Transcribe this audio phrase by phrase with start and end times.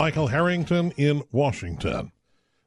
[0.00, 2.10] Michael Harrington in Washington.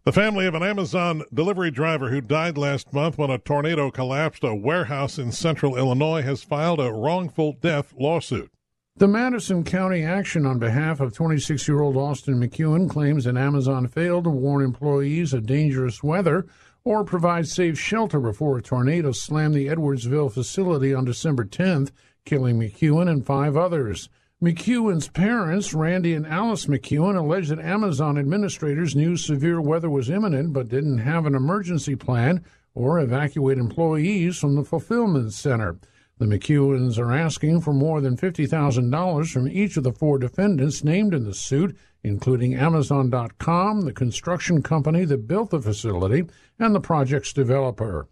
[0.04, 4.44] The family of an Amazon delivery driver who died last month when a tornado collapsed
[4.44, 8.52] a warehouse in central Illinois has filed a wrongful death lawsuit.
[8.98, 13.88] The Madison County action on behalf of 26 year old Austin McEwen claims that Amazon
[13.88, 16.46] failed to warn employees of dangerous weather
[16.84, 21.90] or provide safe shelter before a tornado slammed the Edwardsville facility on December 10th,
[22.26, 24.08] killing McEwen and five others.
[24.44, 30.52] McEwen's parents, Randy and Alice McEwen, alleged that Amazon administrators knew severe weather was imminent
[30.52, 32.44] but didn't have an emergency plan
[32.76, 35.78] or evacuate employees from the fulfillment center.
[36.18, 41.14] The McEwens are asking for more than $50,000 from each of the four defendants named
[41.14, 46.26] in the suit, including Amazon.com, the construction company that built the facility,
[46.60, 48.10] and the project's developer.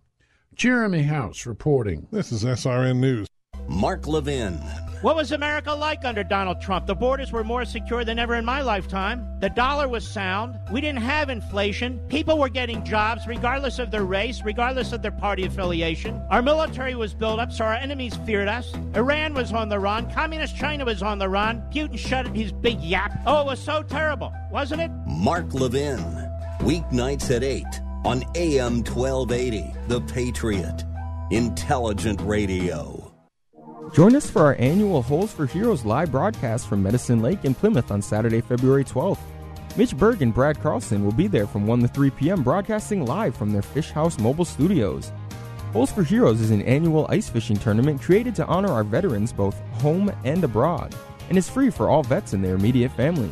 [0.56, 2.08] Jeremy House reporting.
[2.10, 3.28] This is SRN News.
[3.68, 4.60] Mark Levin.
[5.02, 6.86] What was America like under Donald Trump?
[6.86, 9.26] The borders were more secure than ever in my lifetime.
[9.40, 10.60] The dollar was sound.
[10.72, 11.98] We didn't have inflation.
[12.08, 16.22] People were getting jobs regardless of their race, regardless of their party affiliation.
[16.30, 18.72] Our military was built up so our enemies feared us.
[18.94, 20.08] Iran was on the run.
[20.12, 21.64] Communist China was on the run.
[21.74, 23.12] Putin shut his big yap.
[23.26, 24.92] Oh, it was so terrible, wasn't it?
[25.08, 25.98] Mark Levin.
[26.60, 27.66] Weeknights at 8
[28.06, 29.74] on AM 1280.
[29.88, 30.84] The Patriot.
[31.32, 33.01] Intelligent Radio.
[33.94, 37.92] Join us for our annual Holes for Heroes live broadcast from Medicine Lake in Plymouth
[37.92, 39.20] on Saturday, February 12th.
[39.76, 42.42] Mitch Berg and Brad Carlson will be there from 1 to 3 p.m.
[42.42, 45.12] broadcasting live from their Fish House mobile studios.
[45.74, 49.60] Holes for Heroes is an annual ice fishing tournament created to honor our veterans both
[49.82, 50.96] home and abroad,
[51.28, 53.30] and is free for all vets and their immediate family.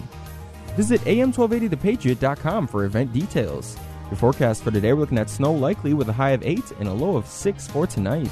[0.75, 3.77] Visit am1280thepatriot.com for event details.
[4.09, 6.89] Your forecast for today, we're looking at snow likely with a high of 8 and
[6.89, 8.31] a low of 6 for tonight.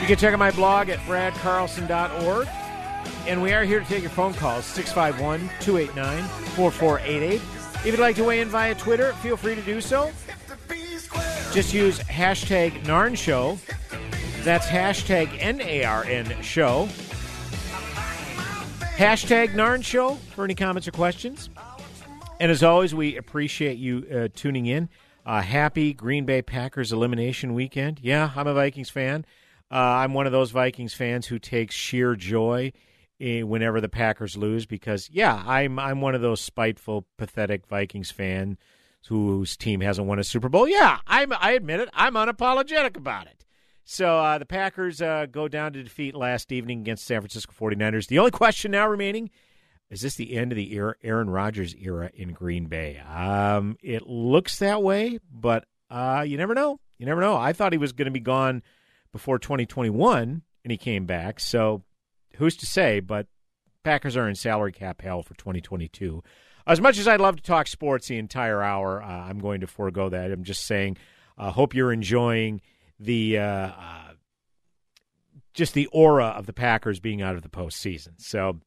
[0.00, 2.48] You can check out my blog at bradcarlson.org.
[3.26, 6.24] And we are here to take your phone calls 651 289
[6.56, 7.34] 4488.
[7.34, 10.10] If you'd like to weigh in via Twitter, feel free to do so.
[11.52, 13.58] Just use hashtag NARN Show.
[14.42, 16.88] That's hashtag N A R N Show.
[18.96, 21.50] Hashtag NARN Show for any comments or questions.
[22.40, 24.88] And as always, we appreciate you uh, tuning in.
[25.26, 28.00] Uh, happy Green Bay Packers elimination weekend.
[28.02, 29.26] Yeah, I'm a Vikings fan.
[29.70, 32.72] Uh, I'm one of those Vikings fans who takes sheer joy
[33.20, 38.56] whenever the Packers lose because, yeah, I'm I'm one of those spiteful, pathetic Vikings fans
[39.08, 40.68] whose team hasn't won a Super Bowl.
[40.68, 41.88] Yeah, I'm, I admit it.
[41.92, 43.44] I'm unapologetic about it.
[43.84, 48.06] So uh, the Packers uh, go down to defeat last evening against San Francisco 49ers.
[48.06, 49.30] The only question now remaining
[49.88, 52.98] is this the end of the era, Aaron Rodgers era in Green Bay?
[52.98, 56.78] Um, it looks that way, but uh, you never know.
[56.98, 57.36] You never know.
[57.36, 58.62] I thought he was going to be gone
[59.12, 61.40] before 2021, and he came back.
[61.40, 61.84] So
[62.36, 63.00] who's to say?
[63.00, 63.26] But
[63.84, 66.22] Packers are in salary cap hell for 2022.
[66.66, 69.66] As much as I'd love to talk sports the entire hour, uh, I'm going to
[69.66, 70.30] forego that.
[70.30, 70.98] I'm just saying,
[71.38, 72.60] uh, hope you're enjoying
[73.00, 74.04] the uh, uh
[75.54, 78.10] just the aura of the Packers being out of the postseason.
[78.18, 78.60] So,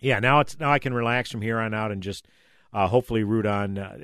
[0.00, 2.26] yeah, now it's now I can relax from here on out and just
[2.72, 3.78] uh, hopefully root on.
[3.78, 3.96] Uh,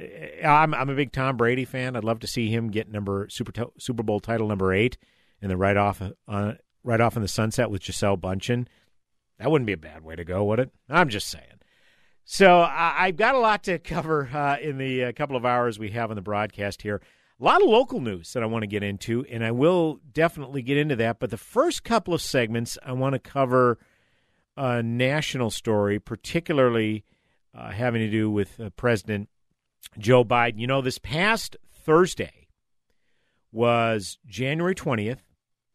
[0.44, 1.96] I'm I'm a big Tom Brady fan.
[1.96, 4.96] I'd love to see him get number Super Super Bowl title number eight
[5.42, 6.52] and then right off uh,
[6.82, 8.66] right off in the sunset with Gisele Bundchen.
[9.38, 10.70] That wouldn't be a bad way to go, would it?
[10.88, 11.46] I'm just saying.
[12.24, 15.78] So I, have got a lot to cover uh, in the uh, couple of hours
[15.78, 17.02] we have on the broadcast here.
[17.40, 20.62] A lot of local news that I want to get into, and I will definitely
[20.62, 21.18] get into that.
[21.18, 23.78] But the first couple of segments, I want to cover
[24.56, 27.04] a national story, particularly
[27.52, 29.28] uh, having to do with uh, President
[29.98, 30.60] Joe Biden.
[30.60, 32.48] You know, this past Thursday
[33.50, 35.18] was January 20th.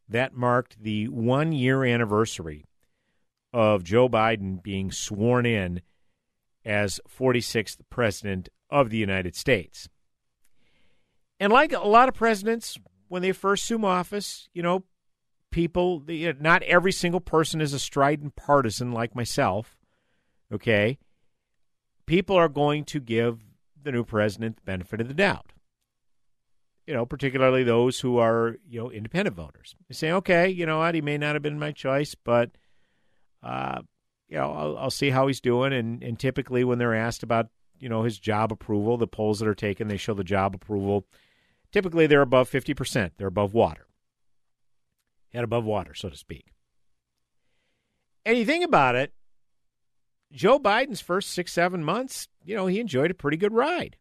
[0.10, 2.66] That marked the one year anniversary
[3.54, 5.82] of Joe Biden being sworn in
[6.64, 9.90] as 46th President of the United States.
[11.40, 12.78] And like a lot of presidents,
[13.08, 14.84] when they first assume office, you know,
[15.52, 16.04] people,
[16.40, 19.78] not every single person is a strident partisan like myself,
[20.52, 20.98] okay?
[22.06, 23.40] People are going to give
[23.82, 25.54] the new president the benefit of the doubt.
[26.88, 29.76] You know, particularly those who are, you know, independent voters.
[29.90, 32.52] They say, okay, you know what, he may not have been my choice, but
[33.44, 33.82] uh,
[34.30, 35.74] you know, I'll, I'll see how he's doing.
[35.74, 37.48] And, and typically, when they're asked about,
[37.80, 41.06] you know, his job approval, the polls that are taken, they show the job approval.
[41.72, 43.12] Typically, they're above 50%.
[43.18, 43.88] They're above water.
[45.34, 46.54] Head above water, so to speak.
[48.26, 49.14] And you think about it,
[50.32, 53.96] Joe Biden's first six, seven months, you know, he enjoyed a pretty good ride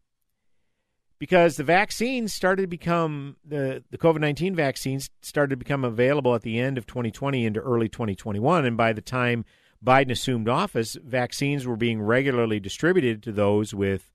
[1.19, 6.35] because the vaccines started to become the, the COVID 19 vaccines started to become available
[6.35, 8.65] at the end of 2020 into early 2021.
[8.65, 9.45] And by the time
[9.85, 14.13] Biden assumed office, vaccines were being regularly distributed to those with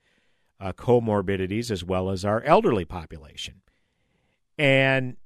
[0.60, 3.62] uh, comorbidities as well as our elderly population.
[4.58, 5.18] And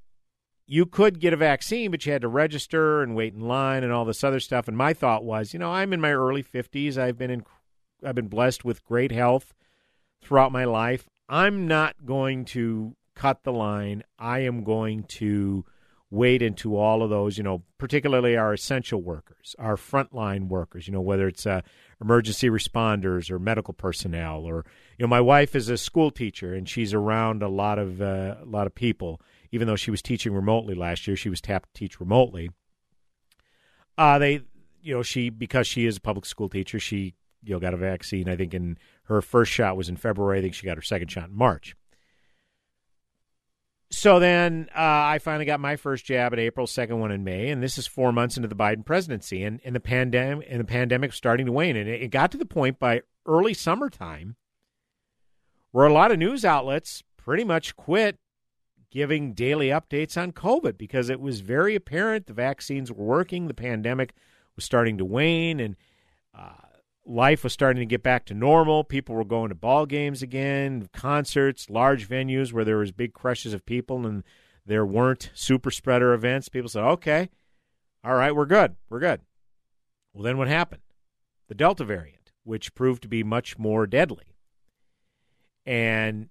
[0.68, 3.92] you could get a vaccine, but you had to register and wait in line and
[3.92, 4.68] all this other stuff.
[4.68, 6.98] And my thought was, you know, I'm in my early 50s.
[6.98, 7.46] I've been in,
[8.04, 9.54] I've been blessed with great health
[10.22, 11.10] throughout my life.
[11.28, 14.04] I'm not going to cut the line.
[14.20, 15.66] I am going to
[16.12, 20.94] wade into all of those, you know, particularly our essential workers, our frontline workers, you
[20.94, 21.62] know, whether it's uh,
[22.00, 24.66] emergency responders or medical personnel or,
[24.98, 28.36] you know, my wife is a school teacher and she's around a lot of uh,
[28.42, 29.20] a lot of people.
[29.52, 32.50] Even though she was teaching remotely last year, she was tapped to teach remotely.
[33.98, 34.42] Uh, they,
[34.82, 37.14] you know, she because she is a public school teacher, she
[37.46, 38.28] you know got a vaccine.
[38.28, 40.40] I think in her first shot was in February.
[40.40, 41.76] I think she got her second shot in March.
[43.92, 47.50] So then uh, I finally got my first jab in April, second one in May,
[47.50, 50.66] and this is four months into the Biden presidency, and, and the pandemic and the
[50.66, 54.36] pandemic starting to wane, and it, it got to the point by early summertime
[55.72, 58.18] where a lot of news outlets pretty much quit
[58.92, 63.54] giving daily updates on COVID because it was very apparent the vaccines were working, the
[63.54, 64.14] pandemic
[64.56, 65.76] was starting to wane, and
[66.34, 66.54] uh,
[67.06, 68.84] life was starting to get back to normal.
[68.84, 73.54] People were going to ball games again, concerts, large venues where there was big crushes
[73.54, 74.24] of people and
[74.66, 76.50] there weren't super spreader events.
[76.50, 77.30] People said, "Okay,
[78.04, 78.76] all right, we're good.
[78.90, 79.22] We're good."
[80.14, 80.82] Well, then what happened?
[81.48, 84.26] The Delta variant, which proved to be much more deadly.
[85.66, 86.30] And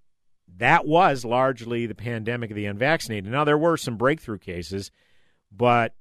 [0.56, 3.30] that was largely the pandemic of the unvaccinated.
[3.30, 4.90] Now there were some breakthrough cases,
[5.52, 5.94] but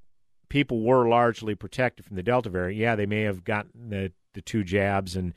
[0.48, 2.80] people were largely protected from the Delta variant.
[2.80, 5.34] Yeah, they may have gotten the the two jabs and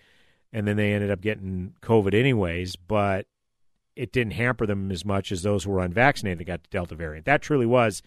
[0.53, 3.27] and then they ended up getting COVID anyways, but
[3.95, 6.95] it didn't hamper them as much as those who were unvaccinated that got the Delta
[6.95, 7.25] variant.
[7.25, 8.01] That truly was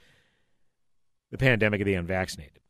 [1.30, 2.60] the pandemic of the unvaccinated.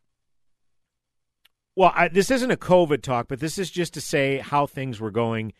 [1.76, 5.00] Well, I, this isn't a COVID talk, but this is just to say how things
[5.00, 5.52] were going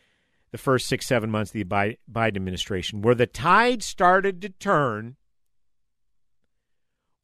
[0.50, 3.02] the first six, seven months of the Biden administration.
[3.02, 5.17] Where the tide started to turn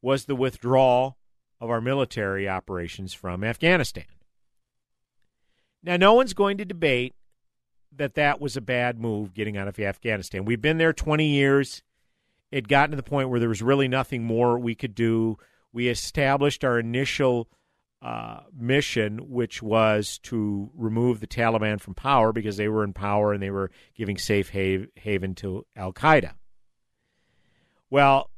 [0.01, 1.17] was the withdrawal
[1.59, 4.05] of our military operations from Afghanistan.
[5.87, 7.15] Now, no one's going to debate
[7.95, 10.43] that that was a bad move getting out of Afghanistan.
[10.43, 11.81] We've been there 20 years.
[12.51, 15.37] It got to the point where there was really nothing more we could do.
[15.71, 17.47] We established our initial
[18.01, 23.31] uh, mission, which was to remove the Taliban from power because they were in power
[23.31, 26.33] and they were giving safe haven to Al Qaeda.
[27.89, 28.29] Well,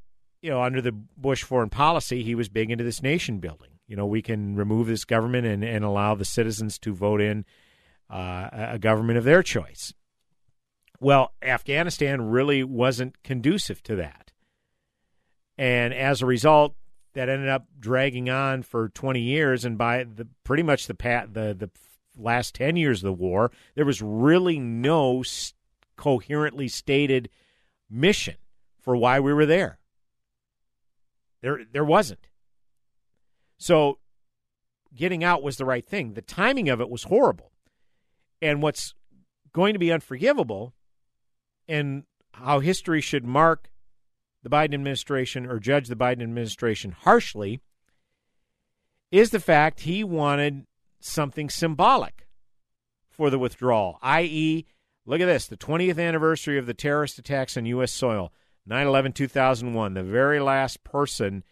[0.44, 3.79] you know, under the Bush foreign policy, he was big into this nation building.
[3.89, 7.43] You know, we can remove this government and, and allow the citizens to vote in
[8.08, 9.96] uh, a government of their choice.
[11.00, 14.31] Well, Afghanistan really wasn't conducive to that.
[15.58, 16.75] And as a result,
[17.13, 19.65] that ended up dragging on for 20 years.
[19.65, 21.72] And by the pretty much the pat, the, the
[22.15, 25.24] last 10 years of the war, there was really no
[25.98, 27.27] coherently stated
[27.89, 28.36] mission
[28.79, 29.79] for why we were there.
[31.41, 32.29] There, there wasn't.
[33.60, 34.00] So
[34.96, 36.13] getting out was the right thing.
[36.13, 37.51] The timing of it was horrible.
[38.42, 38.96] And what's
[39.54, 40.74] going to be unforgivable
[41.68, 43.70] and how history should mark
[44.42, 47.60] the Biden administration or judge the Biden administration harshly
[49.12, 50.66] is the fact he wanted
[51.01, 52.28] something symbolic
[53.10, 54.66] for the withdrawal, i.e.,
[55.06, 57.92] look at this the 20th anniversary of the terrorist attacks on U.S.
[57.92, 58.32] soil,
[58.66, 61.44] 9 11 2001, the very last person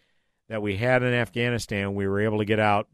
[0.48, 2.88] that we had in Afghanistan, we were able to get out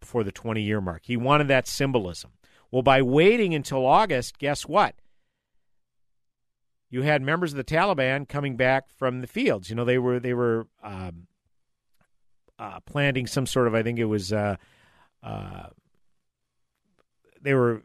[0.00, 1.02] before the 20 year mark.
[1.04, 2.32] He wanted that symbolism.
[2.70, 4.94] Well, by waiting until August, guess what?
[6.88, 9.70] You had members of the Taliban coming back from the fields.
[9.70, 11.28] You know, they were they were um,
[12.60, 14.56] uh, planting some sort of, I think it was, uh,
[15.22, 15.68] uh,
[17.40, 17.82] they were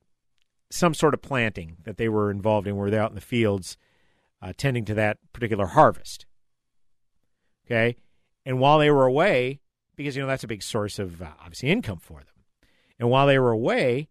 [0.70, 3.78] some sort of planting that they were involved in, where they're out in the fields
[4.42, 6.26] uh, tending to that particular harvest.
[7.66, 7.96] Okay,
[8.46, 9.60] and while they were away,
[9.96, 12.44] because you know that's a big source of uh, obviously income for them,
[13.00, 14.10] and while they were away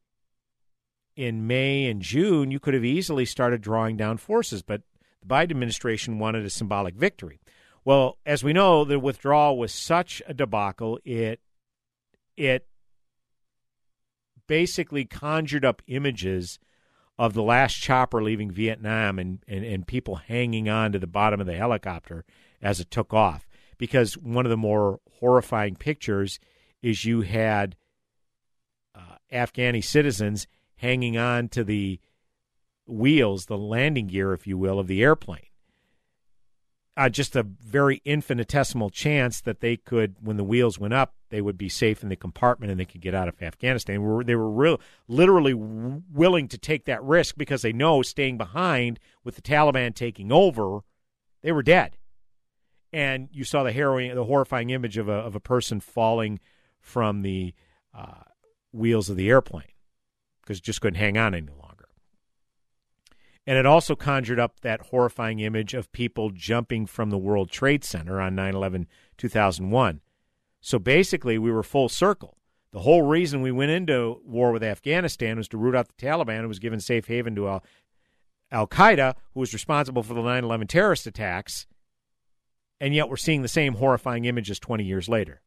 [1.17, 4.83] in May and June, you could have easily started drawing down forces, but
[5.21, 7.41] the Biden administration wanted a symbolic victory.
[7.85, 10.99] Well, as we know, the withdrawal was such a debacle.
[11.05, 11.41] It
[12.37, 12.67] it
[14.47, 16.59] basically conjured up images
[17.19, 21.41] of the last chopper leaving Vietnam and, and, and people hanging on to the bottom
[21.41, 22.25] of the helicopter
[22.61, 23.47] as it took off.
[23.79, 26.39] Because one of the more horrifying pictures
[26.83, 27.77] is you had
[28.95, 32.01] uh, Afghani citizens hanging on to the
[32.87, 35.47] wheels, the landing gear, if you will, of the airplane
[36.97, 41.41] uh, just a very infinitesimal chance that they could, when the wheels went up, they
[41.41, 43.97] would be safe in the compartment and they could get out of Afghanistan.
[44.25, 49.35] They were real, literally willing to take that risk because they know staying behind with
[49.35, 50.81] the Taliban taking over,
[51.43, 51.97] they were dead.
[52.95, 56.39] And you saw the harrowing, the horrifying image of a of a person falling
[56.79, 57.53] from the
[57.93, 58.23] uh,
[58.71, 59.73] wheels of the airplane
[60.41, 61.89] because just couldn't hang on any longer.
[63.49, 67.83] And it also conjured up that horrifying image of people jumping from the World Trade
[67.83, 68.87] Center on 9 11
[69.19, 70.01] 2001.
[70.61, 72.39] So basically, we were full circle.
[72.71, 76.39] The whole reason we went into war with Afghanistan was to root out the Taliban
[76.39, 77.61] and was given safe haven to
[78.53, 81.67] Al Qaeda, who was responsible for the 9 11 terrorist attacks.
[82.85, 85.41] And yet we're seeing the same horrifying images 20 years later.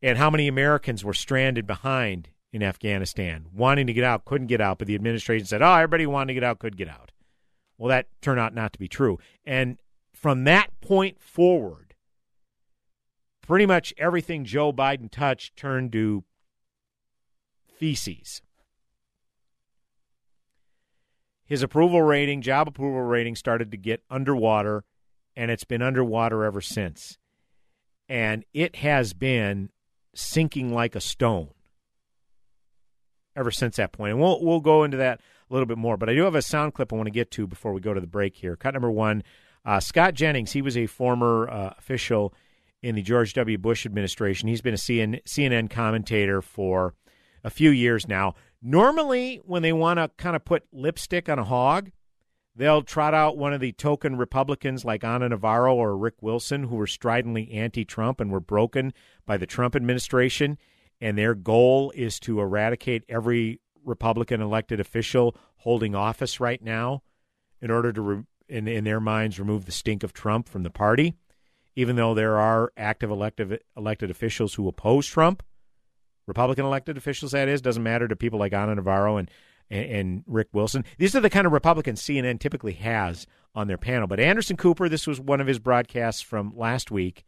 [0.00, 4.62] And how many Americans were stranded behind in Afghanistan, wanting to get out, couldn't get
[4.62, 7.12] out, but the administration said, oh, everybody wanting to get out could get out.
[7.76, 9.18] Well, that turned out not to be true.
[9.44, 9.78] And
[10.14, 11.94] from that point forward,
[13.42, 16.24] pretty much everything Joe Biden touched turned to
[17.68, 18.40] feces.
[21.50, 24.84] His approval rating, job approval rating, started to get underwater,
[25.34, 27.18] and it's been underwater ever since.
[28.08, 29.70] And it has been
[30.14, 31.48] sinking like a stone
[33.34, 34.12] ever since that point.
[34.12, 35.96] And we'll we'll go into that a little bit more.
[35.96, 37.94] But I do have a sound clip I want to get to before we go
[37.94, 38.54] to the break here.
[38.54, 39.24] Cut number one:
[39.64, 40.52] uh, Scott Jennings.
[40.52, 42.32] He was a former uh, official
[42.80, 43.58] in the George W.
[43.58, 44.48] Bush administration.
[44.48, 46.94] He's been a CN, CNN commentator for
[47.42, 48.36] a few years now.
[48.62, 51.90] Normally, when they want to kind of put lipstick on a hog,
[52.54, 56.76] they'll trot out one of the token Republicans like Ana Navarro or Rick Wilson, who
[56.76, 58.92] were stridently anti Trump and were broken
[59.24, 60.58] by the Trump administration
[61.00, 67.02] and their goal is to eradicate every Republican elected official holding office right now
[67.60, 70.70] in order to, re- in, in their minds, remove the stink of Trump from the
[70.70, 71.14] party.
[71.76, 75.42] Even though there are active elective, elected officials who oppose Trump,
[76.30, 79.30] Republican elected officials, that is, doesn't matter to people like Ana Navarro and,
[79.68, 80.84] and, and Rick Wilson.
[80.98, 84.06] These are the kind of Republicans CNN typically has on their panel.
[84.06, 87.24] But Anderson Cooper, this was one of his broadcasts from last week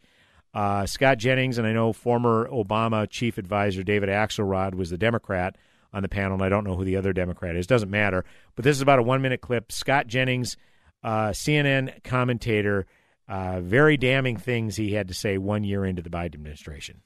[0.54, 5.56] uh, Scott Jennings, and I know former Obama chief advisor David Axelrod was the Democrat
[5.92, 7.66] on the panel, and I don't know who the other Democrat is.
[7.66, 8.24] Doesn't matter.
[8.54, 9.72] But this is about a one minute clip.
[9.72, 10.56] Scott Jennings,
[11.02, 12.86] uh, CNN commentator,
[13.28, 17.00] uh, very damning things he had to say one year into the Biden administration.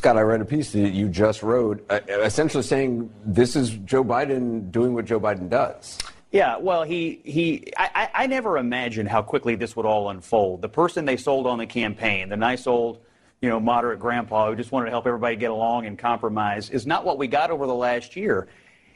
[0.00, 4.02] Scott, I read a piece that you just wrote, uh, essentially saying this is Joe
[4.02, 5.98] Biden doing what Joe Biden does.
[6.32, 7.70] Yeah, well, he he.
[7.76, 10.62] I, I never imagined how quickly this would all unfold.
[10.62, 13.00] The person they sold on the campaign, the nice old,
[13.42, 16.86] you know, moderate grandpa who just wanted to help everybody get along and compromise, is
[16.86, 18.48] not what we got over the last year.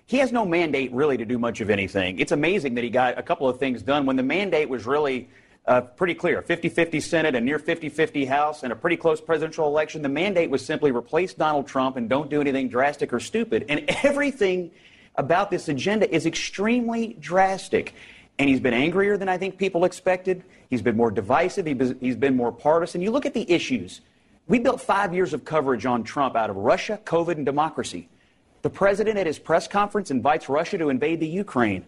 [0.07, 2.19] He has no mandate really to do much of anything.
[2.19, 5.29] It's amazing that he got a couple of things done when the mandate was really
[5.67, 9.21] uh, pretty clear 50 50 Senate, a near 50 50 House, and a pretty close
[9.21, 10.03] presidential election.
[10.03, 13.65] The mandate was simply replace Donald Trump and don't do anything drastic or stupid.
[13.69, 14.71] And everything
[15.17, 17.95] about this agenda is extremely drastic.
[18.39, 20.43] And he's been angrier than I think people expected.
[20.69, 21.67] He's been more divisive.
[22.01, 23.01] He's been more partisan.
[23.01, 24.01] You look at the issues.
[24.49, 28.09] We built five years of coverage on Trump out of Russia, COVID, and democracy.
[28.63, 31.85] The president at his press conference invites Russia to invade the Ukraine.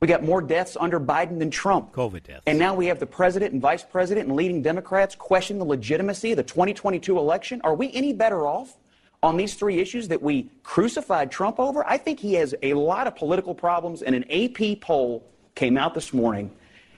[0.00, 1.92] We got more deaths under Biden than Trump.
[1.92, 2.42] COVID deaths.
[2.46, 6.32] And now we have the president and vice president and leading Democrats question the legitimacy
[6.32, 7.60] of the 2022 election.
[7.64, 8.76] Are we any better off?
[9.22, 13.06] on these three issues that we crucified Trump over, I think he has a lot
[13.06, 14.02] of political problems.
[14.02, 16.50] And an AP poll came out this morning.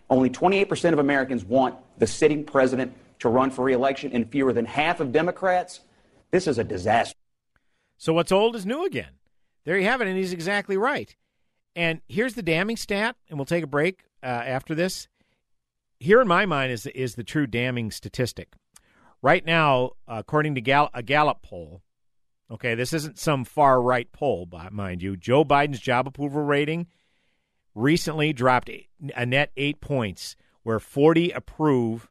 [0.08, 4.64] Only 28% of Americans want the sitting president to run for reelection, and fewer than
[4.64, 5.80] half of Democrats.
[6.32, 7.16] This is a disaster.
[7.96, 9.10] So what's old is new again.
[9.64, 11.14] There you have it, and he's exactly right.
[11.74, 15.08] And here's the damning stat, and we'll take a break uh, after this.
[15.98, 18.54] Here in my mind is is the true damning statistic.
[19.22, 21.80] Right now, according to Gal- a Gallup poll,
[22.50, 25.16] okay, this isn't some far right poll, mind you.
[25.16, 26.88] Joe Biden's job approval rating
[27.74, 32.10] recently dropped a net eight points, where 40 approve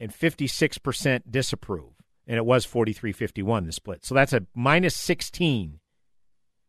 [0.00, 1.92] and 56% disapprove.
[2.26, 4.04] And it was 43 51, the split.
[4.04, 5.80] So that's a minus 16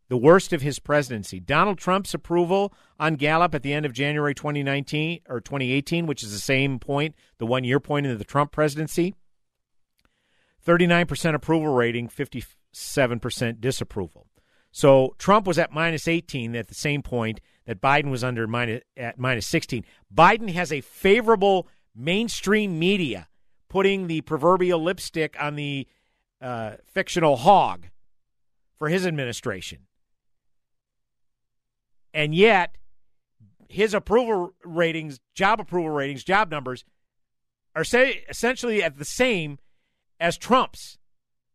[0.07, 1.39] the worst of his presidency.
[1.39, 6.31] Donald Trump's approval on Gallup at the end of January 2019 or 2018, which is
[6.31, 9.15] the same point, the one year point into the Trump presidency.
[10.65, 14.27] 39% approval rating, 57% disapproval.
[14.71, 18.81] So Trump was at minus 18 at the same point that Biden was under minus,
[18.97, 19.85] at minus 16.
[20.13, 23.27] Biden has a favorable mainstream media
[23.69, 25.87] putting the proverbial lipstick on the
[26.41, 27.87] uh, fictional hog
[28.77, 29.79] for his administration
[32.15, 32.77] and yet
[33.67, 36.85] his approval ratings, job approval ratings, job numbers
[37.75, 39.59] are say, essentially at the same
[40.19, 40.97] as Trump's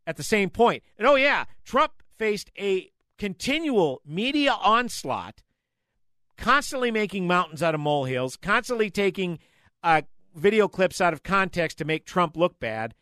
[0.06, 0.82] at the same point.
[0.98, 5.42] And oh yeah, Trump faced a continual media onslaught,
[6.36, 9.38] constantly making mountains out of molehills, constantly taking
[9.82, 10.02] uh,
[10.34, 12.94] video clips out of context to make Trump look bad.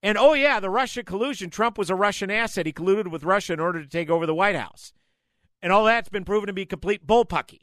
[0.00, 1.50] And oh yeah, the Russia collusion.
[1.50, 2.66] Trump was a Russian asset.
[2.66, 4.92] He colluded with Russia in order to take over the White House.
[5.62, 7.60] And all that's been proven to be complete bullpucky.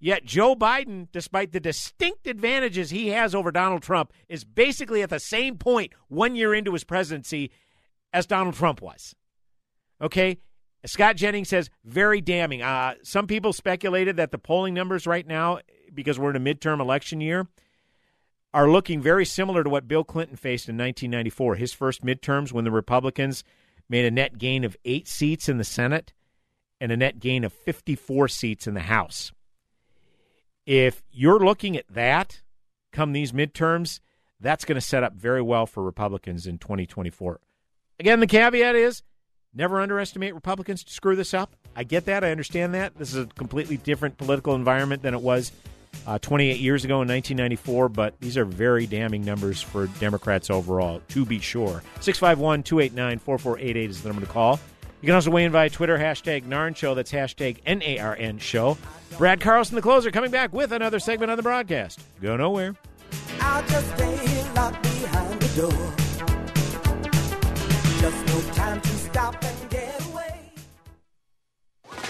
[0.00, 5.10] Yet Joe Biden, despite the distinct advantages he has over Donald Trump, is basically at
[5.10, 7.50] the same point one year into his presidency
[8.12, 9.14] as Donald Trump was.
[10.02, 10.38] Okay?
[10.86, 12.60] Scott Jennings says, very damning.
[12.60, 15.60] Uh, some people speculated that the polling numbers right now,
[15.94, 17.46] because we're in a midterm election year,
[18.52, 22.64] are looking very similar to what Bill Clinton faced in 1994, his first midterms when
[22.64, 23.42] the Republicans
[23.88, 26.12] made a net gain of eight seats in the Senate
[26.80, 29.32] and a net gain of 54 seats in the House.
[30.66, 32.42] If you're looking at that
[32.92, 34.00] come these midterms,
[34.40, 37.40] that's going to set up very well for Republicans in 2024.
[38.00, 39.02] Again, the caveat is
[39.54, 41.54] never underestimate Republicans to screw this up.
[41.76, 42.24] I get that.
[42.24, 42.96] I understand that.
[42.96, 45.52] This is a completely different political environment than it was
[46.06, 51.00] uh, 28 years ago in 1994, but these are very damning numbers for Democrats overall,
[51.08, 51.82] to be sure.
[52.00, 54.60] 651 289 4488 is the number to call.
[55.00, 56.94] You can also weigh in via Twitter, hashtag NARN Show.
[56.94, 58.78] That's hashtag N A R N Show.
[59.18, 62.00] Brad Carlson, the closer, coming back with another segment on the broadcast.
[62.22, 62.74] Go nowhere.
[63.40, 65.94] I'll just stay locked behind the door.
[68.00, 69.44] Just no time to stop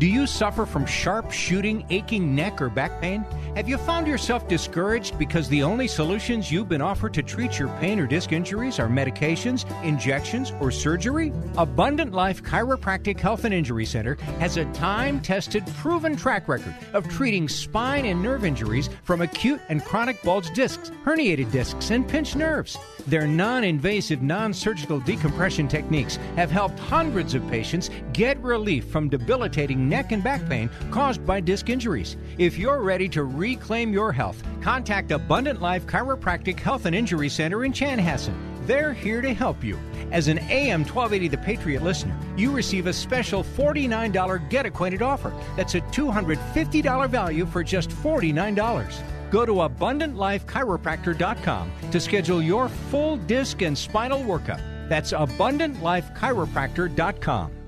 [0.00, 3.20] Do you suffer from sharp shooting, aching neck, or back pain?
[3.54, 7.68] Have you found yourself discouraged because the only solutions you've been offered to treat your
[7.80, 11.34] pain or disc injuries are medications, injections, or surgery?
[11.58, 17.06] Abundant Life Chiropractic Health and Injury Center has a time tested, proven track record of
[17.10, 22.36] treating spine and nerve injuries from acute and chronic bulged discs, herniated discs, and pinched
[22.36, 22.78] nerves.
[23.06, 29.10] Their non invasive, non surgical decompression techniques have helped hundreds of patients get relief from
[29.10, 32.16] debilitating neck and back pain caused by disc injuries.
[32.38, 37.64] If you're ready to reclaim your health, contact Abundant Life Chiropractic Health and Injury Center
[37.64, 38.34] in Chanhassen.
[38.66, 39.76] They're here to help you.
[40.12, 45.32] As an AM 1280 The Patriot listener, you receive a special $49 Get Acquainted offer.
[45.56, 49.02] That's a $250 value for just $49.
[49.30, 54.60] Go to AbundantLifeChiropractor.com to schedule your full disc and spinal workup.
[54.88, 57.59] That's AbundantLifeChiropractor.com.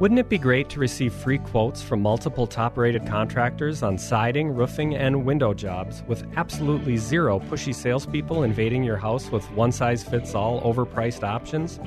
[0.00, 4.48] Wouldn't it be great to receive free quotes from multiple top rated contractors on siding,
[4.48, 10.02] roofing, and window jobs with absolutely zero pushy salespeople invading your house with one size
[10.02, 11.80] fits all overpriced options?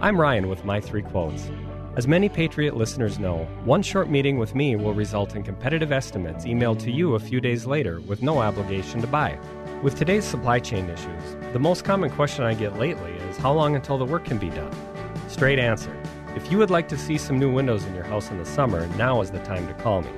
[0.00, 1.50] I'm Ryan with My Three Quotes.
[1.94, 6.46] As many Patriot listeners know, one short meeting with me will result in competitive estimates
[6.46, 9.38] emailed to you a few days later with no obligation to buy.
[9.82, 13.76] With today's supply chain issues, the most common question I get lately is how long
[13.76, 14.72] until the work can be done?
[15.28, 15.97] Straight answer.
[16.38, 18.86] If you would like to see some new windows in your house in the summer,
[18.96, 20.10] now is the time to call me.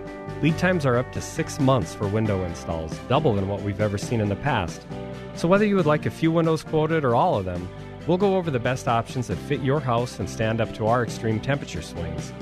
[0.42, 3.98] Lead times are up to six months for window installs, double than what we've ever
[3.98, 4.86] seen in the past.
[5.34, 7.68] So whether you would like a few windows quoted or all of them,
[8.06, 11.02] We'll go over the best options that fit your house and stand up to our
[11.02, 12.32] extreme temperature swings.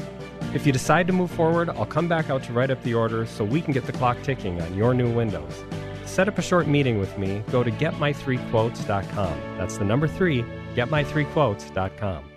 [0.55, 3.27] If you decide to move forward, I'll come back out to write up the order
[3.27, 5.65] so we can get the clock ticking on your new windows.
[6.07, 9.59] Set up a short meeting with me, go to getmy3quotes.com.
[9.59, 10.43] That's the number three,
[10.75, 12.28] getmy3quotes.com.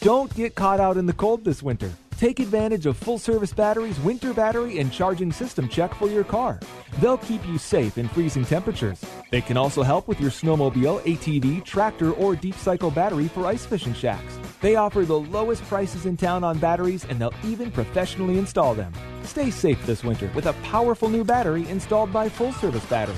[0.00, 1.92] Don't get caught out in the cold this winter.
[2.16, 6.58] Take advantage of Full Service Batteries winter battery and charging system check for your car.
[7.00, 9.04] They'll keep you safe in freezing temperatures.
[9.30, 13.64] They can also help with your snowmobile, ATV, tractor, or deep cycle battery for ice
[13.64, 14.40] fishing shacks.
[14.60, 18.92] They offer the lowest prices in town on batteries and they'll even professionally install them.
[19.22, 23.14] Stay safe this winter with a powerful new battery installed by Full Service Battery.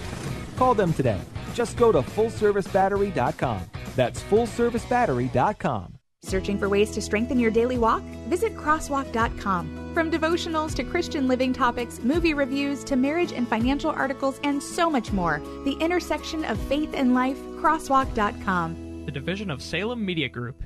[0.57, 1.21] Call them today.
[1.55, 3.63] Just go to fullservicebattery.com.
[3.97, 5.98] That's fullservicebattery.com.
[6.23, 8.03] Searching for ways to strengthen your daily walk?
[8.29, 9.93] Visit crosswalk.com.
[9.95, 14.91] From devotionals to Christian living topics, movie reviews to marriage and financial articles, and so
[14.91, 19.05] much more, the intersection of faith and life, crosswalk.com.
[19.07, 20.63] The division of Salem Media Group.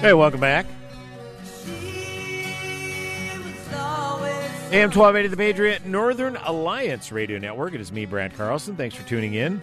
[0.00, 0.66] Hey, welcome back.
[4.70, 7.72] AM 1280 The Patriot Northern Alliance Radio Network.
[7.72, 8.76] It is me, Brad Carlson.
[8.76, 9.62] Thanks for tuning in.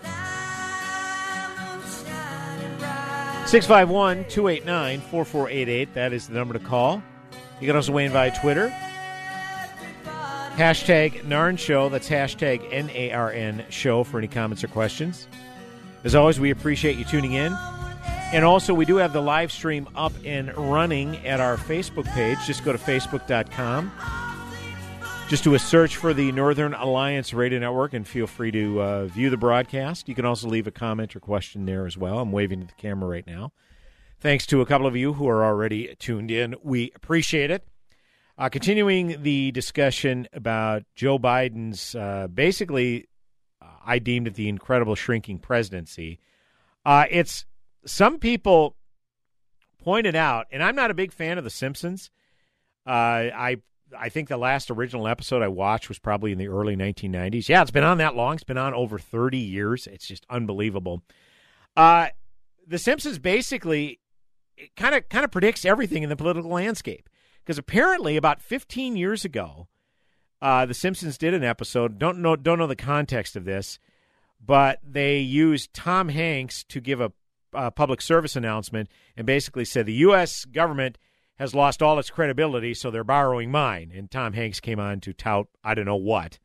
[3.45, 5.93] 651 289 4488.
[5.93, 7.03] That is the number to call.
[7.61, 8.69] You can also weigh in via Twitter.
[10.55, 11.89] Hashtag Narn Show.
[11.89, 15.27] That's hashtag N A R N Show for any comments or questions.
[16.03, 17.55] As always, we appreciate you tuning in.
[18.33, 22.39] And also, we do have the live stream up and running at our Facebook page.
[22.47, 23.91] Just go to facebook.com.
[25.27, 29.05] Just do a search for the Northern Alliance Radio Network and feel free to uh,
[29.07, 30.07] view the broadcast.
[30.07, 32.19] You can also leave a comment or question there as well.
[32.19, 33.51] I'm waving to the camera right now.
[34.19, 36.55] Thanks to a couple of you who are already tuned in.
[36.61, 37.67] We appreciate it.
[38.37, 43.07] Uh, continuing the discussion about Joe Biden's uh, basically,
[43.59, 46.19] uh, I deemed it the incredible shrinking presidency.
[46.85, 47.45] Uh, it's
[47.83, 48.75] some people
[49.83, 52.11] pointed out, and I'm not a big fan of The Simpsons.
[52.85, 53.57] Uh, I
[53.97, 57.49] I think the last original episode I watched was probably in the early 1990s.
[57.49, 58.35] Yeah, it's been on that long.
[58.35, 59.87] It's been on over 30 years.
[59.87, 61.03] It's just unbelievable.
[61.75, 62.07] Uh,
[62.67, 63.99] the Simpsons basically
[64.75, 67.09] kind of kind of predicts everything in the political landscape
[67.43, 69.67] because apparently about 15 years ago,
[70.41, 71.99] uh, the Simpsons did an episode.
[71.99, 73.79] Don't know don't know the context of this,
[74.43, 77.11] but they used Tom Hanks to give a,
[77.53, 80.45] a public service announcement and basically said the U.S.
[80.45, 80.97] government
[81.35, 83.91] has lost all its credibility, so they're borrowing mine.
[83.93, 86.39] And Tom Hanks came on to tout I don't know what.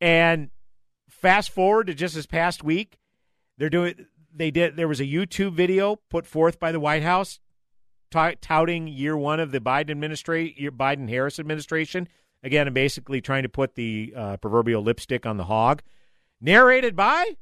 [0.00, 0.50] And
[1.08, 2.98] fast forward to just this past week,
[3.56, 7.40] they're doing they did there was a YouTube video put forth by the White House
[8.10, 12.08] t- touting year one of the Biden administration, Biden Harris administration.
[12.44, 15.82] Again, and basically trying to put the uh, proverbial lipstick on the hog.
[16.40, 17.36] Narrated by,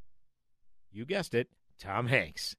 [0.91, 2.57] you guessed it, Tom Hanks.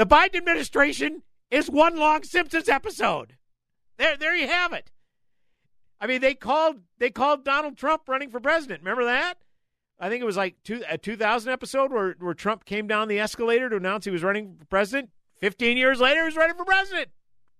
[0.00, 3.36] The Biden administration is one long Simpsons episode.
[3.98, 4.90] There, there you have it.
[6.00, 8.80] I mean, they called they called Donald Trump running for president.
[8.80, 9.34] Remember that?
[9.98, 13.20] I think it was like two, a 2000 episode where, where Trump came down the
[13.20, 15.10] escalator to announce he was running for president.
[15.40, 17.10] 15 years later, he's running for president,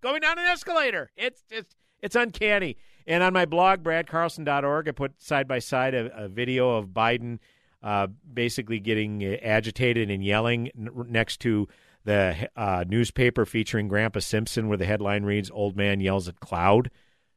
[0.01, 1.11] going down an escalator.
[1.19, 2.79] It's it's it's uncanny.
[3.07, 7.39] And on my blog, bradcarlson.org, I put side by side a, a video of Biden
[7.83, 11.69] uh, basically getting agitated and yelling next to
[12.05, 16.91] the uh, newspaper featuring Grandpa Simpson, where the headline reads "Old Man Yells at Cloud."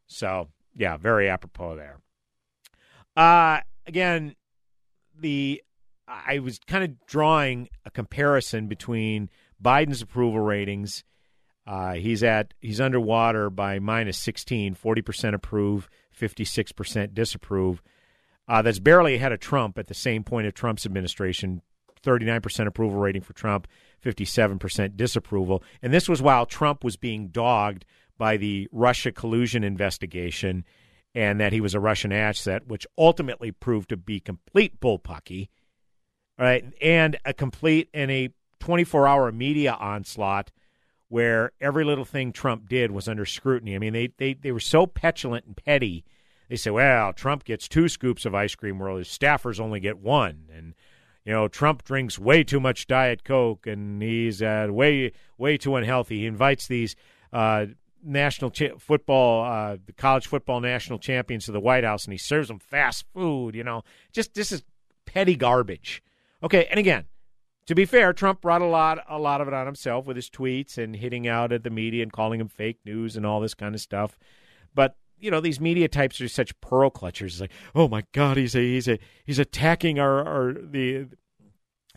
[0.08, 2.00] So, yeah, very apropos there.
[3.16, 4.36] Uh, again,
[5.20, 5.62] the
[6.08, 9.30] I was kind of drawing a comparison between
[9.62, 11.04] Biden's approval ratings.
[11.66, 17.82] Uh, he's at he's underwater by minus 16, 40% approve, 56% disapprove.
[18.48, 21.62] Uh, that's barely ahead of Trump at the same point of Trump's administration.
[22.04, 23.66] 39% approval rating for Trump,
[24.04, 25.64] 57% disapproval.
[25.82, 27.86] And this was while Trump was being dogged
[28.18, 30.66] by the Russia collusion investigation
[31.16, 35.50] and that he was a Russian asset, which ultimately proved to be complete bullpucky,
[36.38, 36.66] right?
[36.82, 40.52] And a complete and a 24 hour media onslaught
[41.10, 43.76] where every little thing Trump did was under scrutiny.
[43.76, 46.06] I mean, they, they, they were so petulant and petty.
[46.50, 50.00] They say, well, Trump gets two scoops of ice cream, while his staffers only get
[50.00, 50.46] one.
[50.52, 50.74] And
[51.26, 55.76] you know, Trump drinks way too much Diet Coke and he's uh, way way too
[55.76, 56.20] unhealthy.
[56.20, 56.96] He invites these
[57.32, 57.68] uh,
[58.04, 62.18] national cha- football, uh, the college football national champions to the White House, and he
[62.18, 63.56] serves them fast food.
[63.56, 64.64] You know, just this is
[65.06, 66.04] petty garbage.
[66.44, 67.06] Okay, and again,
[67.68, 70.30] to be fair, Trump brought a lot a lot of it on himself with his
[70.30, 73.54] tweets and hitting out at the media and calling them fake news and all this
[73.54, 74.20] kind of stuff.
[74.76, 77.28] But you know these media types are such pearl clutchers.
[77.28, 81.08] It's like, oh my god, he's a he's a he's attacking our our the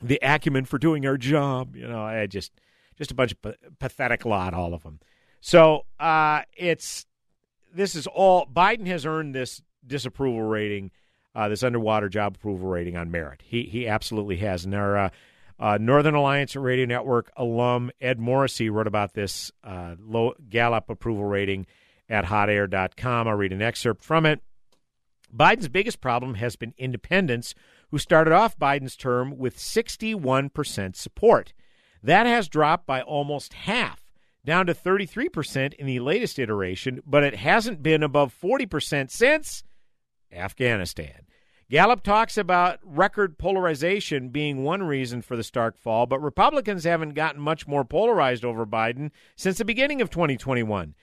[0.03, 1.77] the acumen for doing our job.
[1.77, 2.53] You know, I just
[2.97, 5.01] just a bunch of pathetic lot, all of them.
[5.41, 7.07] So uh, it's
[7.75, 10.91] this is all Biden has earned this disapproval rating,
[11.35, 13.43] uh, this underwater job approval rating on merit.
[13.45, 14.65] He he absolutely has.
[14.65, 15.09] And our uh,
[15.59, 21.25] uh, Northern Alliance Radio Network alum Ed Morrissey wrote about this uh, low Gallup approval
[21.25, 21.67] rating
[22.09, 23.29] at hotair.com.
[23.29, 24.41] I'll read an excerpt from it.
[25.35, 27.55] Biden's biggest problem has been independents,
[27.91, 31.53] who started off Biden's term with 61% support.
[32.03, 34.05] That has dropped by almost half,
[34.45, 39.63] down to 33% in the latest iteration, but it hasn't been above 40% since
[40.33, 41.27] Afghanistan.
[41.69, 47.15] Gallup talks about record polarization being one reason for the stark fall, but Republicans haven't
[47.15, 50.95] gotten much more polarized over Biden since the beginning of 2021.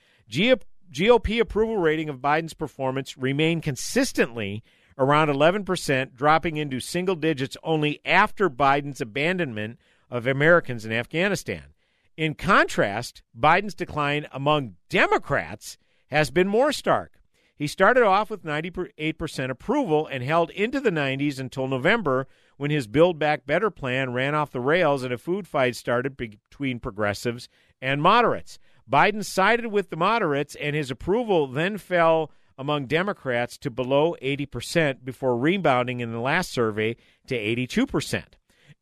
[0.92, 4.62] GOP approval rating of Biden's performance remained consistently
[4.96, 9.78] around 11%, dropping into single digits only after Biden's abandonment
[10.10, 11.74] of Americans in Afghanistan.
[12.16, 17.14] In contrast, Biden's decline among Democrats has been more stark.
[17.56, 22.86] He started off with 98% approval and held into the 90s until November when his
[22.86, 27.48] Build Back Better plan ran off the rails and a food fight started between progressives
[27.80, 28.58] and moderates.
[28.90, 35.04] Biden sided with the moderates, and his approval then fell among Democrats to below 80%
[35.04, 38.24] before rebounding in the last survey to 82%.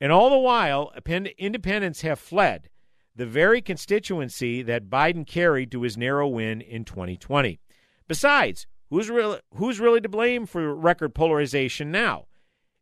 [0.01, 0.93] And all the while,
[1.39, 2.69] independents have fled
[3.15, 7.61] the very constituency that Biden carried to his narrow win in 2020.
[8.09, 12.27] Besides, who's really, who's really to blame for record polarization now?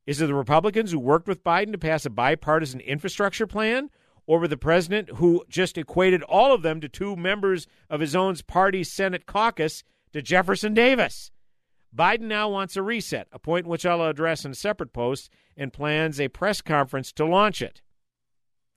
[0.07, 3.91] Is it the Republicans who worked with Biden to pass a bipartisan infrastructure plan?
[4.31, 8.37] Or the president who just equated all of them to two members of his own
[8.47, 11.33] party's Senate caucus to Jefferson Davis?
[11.93, 15.73] Biden now wants a reset, a point which I'll address in a separate post, and
[15.73, 17.83] plans a press conference to launch it.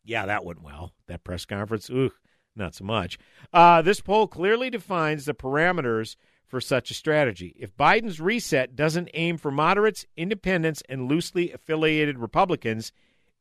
[0.04, 0.92] Yeah, that went well.
[1.06, 2.14] That press conference, ooh,
[2.56, 3.20] not so much.
[3.54, 6.16] Uh, this poll clearly defines the parameters
[6.48, 7.56] for such a strategy.
[7.60, 12.92] If Biden's reset doesn't aim for moderates, independents, and loosely affiliated Republicans,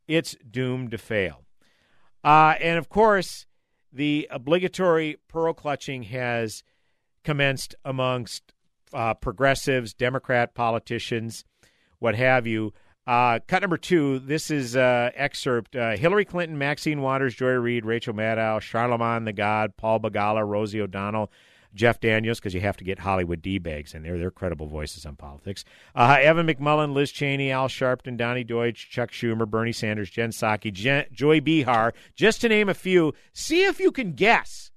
[0.07, 1.46] it's doomed to fail.
[2.25, 3.47] Uh, and of course,
[3.93, 6.63] the obligatory pearl clutching has
[7.25, 8.55] commenced amongst
[8.93, 11.45] uh, progressives, Democrat politicians,
[11.99, 12.73] what have you.
[13.07, 14.21] Uh, cut number two.
[14.21, 19.33] This is uh, excerpt: uh, Hillary Clinton, Maxine Waters, Joy Reid, Rachel Maddow, Charlamagne the
[19.33, 21.31] God, Paul Begala, Rosie O'Donnell,
[21.75, 24.19] Jeff Daniels, because you have to get Hollywood D bags in there.
[24.19, 25.65] They're credible voices on politics.
[25.95, 30.73] Uh, Evan McMullin, Liz Cheney, Al Sharpton, Donny Deutsch, Chuck Schumer, Bernie Sanders, Jen Psaki,
[30.73, 33.15] Jen, Joy Behar, just to name a few.
[33.33, 34.71] See if you can guess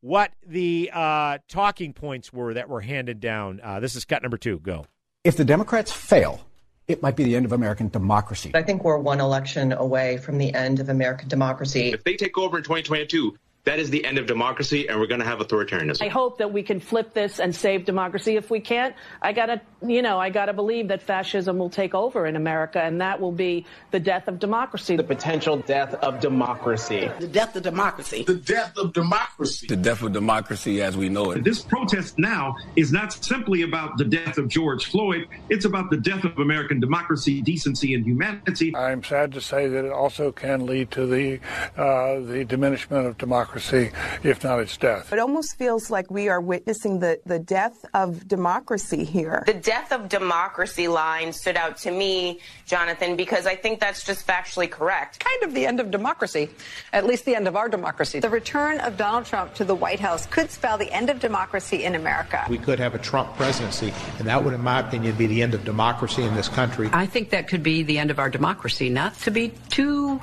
[0.00, 3.60] what the uh, talking points were that were handed down.
[3.62, 4.58] Uh, this is cut number two.
[4.58, 4.86] Go.
[5.24, 6.44] If the Democrats fail,
[6.88, 8.50] it might be the end of American democracy.
[8.54, 11.92] I think we're one election away from the end of American democracy.
[11.92, 15.20] If they take over in 2022, that is the end of democracy, and we're going
[15.20, 16.02] to have authoritarianism.
[16.02, 18.34] I hope that we can flip this and save democracy.
[18.34, 22.26] If we can't, I gotta, you know, I gotta believe that fascism will take over
[22.26, 24.96] in America, and that will be the death of democracy.
[24.96, 27.08] The potential death of democracy.
[27.20, 28.24] The death of democracy.
[28.24, 29.66] The death of democracy.
[29.68, 31.44] The death of democracy as we know it.
[31.44, 35.28] This protest now is not simply about the death of George Floyd.
[35.50, 38.74] It's about the death of American democracy, decency, and humanity.
[38.74, 41.38] I'm sad to say that it also can lead to the
[41.76, 43.90] uh, the diminishment of democracy democracy,
[44.22, 45.12] if not its death.
[45.12, 49.42] It almost feels like we are witnessing the, the death of democracy here.
[49.46, 54.26] The death of democracy line stood out to me, Jonathan, because I think that's just
[54.26, 55.20] factually correct.
[55.20, 56.48] Kind of the end of democracy,
[56.92, 58.20] at least the end of our democracy.
[58.20, 61.84] The return of Donald Trump to the White House could spell the end of democracy
[61.84, 62.46] in America.
[62.48, 65.54] We could have a Trump presidency, and that would, in my opinion, be the end
[65.54, 66.88] of democracy in this country.
[66.92, 70.20] I think that could be the end of our democracy, not to be too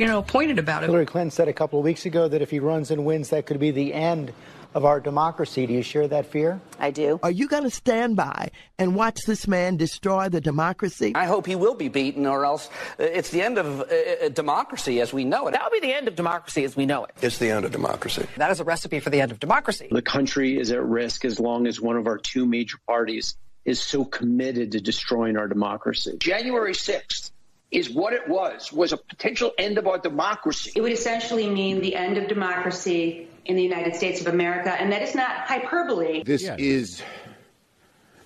[0.00, 0.86] you know, pointed about it.
[0.86, 3.44] Hillary Clinton said a couple of weeks ago that if he runs and wins, that
[3.44, 4.32] could be the end
[4.72, 5.66] of our democracy.
[5.66, 6.58] Do you share that fear?
[6.78, 7.20] I do.
[7.22, 11.12] Are you going to stand by and watch this man destroy the democracy?
[11.14, 14.28] I hope he will be beaten, or else uh, it's the end of uh, uh,
[14.30, 15.52] democracy as we know it.
[15.52, 17.10] That'll be the end of democracy as we know it.
[17.20, 18.26] It's the end of democracy.
[18.38, 19.88] That is a recipe for the end of democracy.
[19.90, 23.36] The country is at risk as long as one of our two major parties
[23.66, 26.16] is so committed to destroying our democracy.
[26.18, 27.32] January 6th
[27.70, 30.72] is what it was, was a potential end of our democracy.
[30.74, 34.92] It would essentially mean the end of democracy in the United States of America, and
[34.92, 36.22] that is not hyperbole.
[36.24, 36.58] This yes.
[36.58, 37.02] is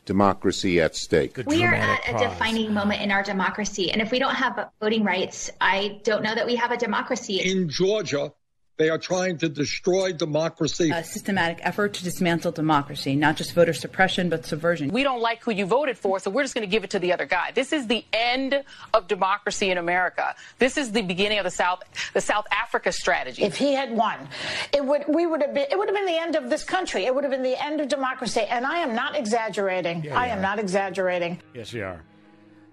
[0.05, 1.39] democracy at stake.
[1.47, 5.05] We are at a defining moment in our democracy, and if we don't have voting
[5.05, 7.41] rights, I don't know that we have a democracy.
[7.41, 8.33] In Georgia,
[8.77, 10.91] They are trying to destroy democracy.
[10.91, 14.89] A systematic effort to dismantle democracy, not just voter suppression, but subversion.
[14.89, 16.99] We don't like who you voted for, so we're just going to give it to
[16.99, 17.53] the other guy.
[17.55, 20.35] This is the end of democracy in America.
[20.59, 21.85] This is the beginning of the South,
[22.15, 23.45] the South Africa strategy.
[23.45, 24.29] If he had won,
[24.73, 27.05] it would we would have been it would have been the end of this country.
[27.05, 28.41] It would have been the end of democracy.
[28.41, 30.03] And I am not exaggerating.
[30.03, 30.43] Yeah, I am are.
[30.43, 31.41] not exaggerating.
[31.55, 32.03] Yes, you are.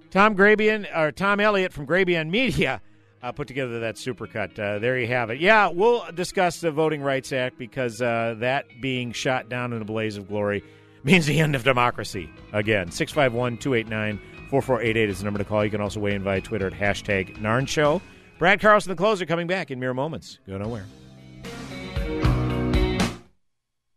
[0.10, 2.82] Tom Grabien or Tom Elliott from Grabien Media
[3.24, 4.58] uh, put together that supercut.
[4.58, 5.40] Uh, there you have it.
[5.40, 9.86] Yeah, we'll discuss the Voting Rights Act because uh, that being shot down in a
[9.86, 10.64] blaze of glory
[11.04, 12.30] means the end of democracy.
[12.54, 15.64] Again, 651 289 4488 is the number to call.
[15.64, 18.02] You can also weigh in via Twitter at hashtag Narn Show.
[18.38, 20.40] Brad Carlson, the closer, coming back in mere moments.
[20.48, 20.86] Go nowhere.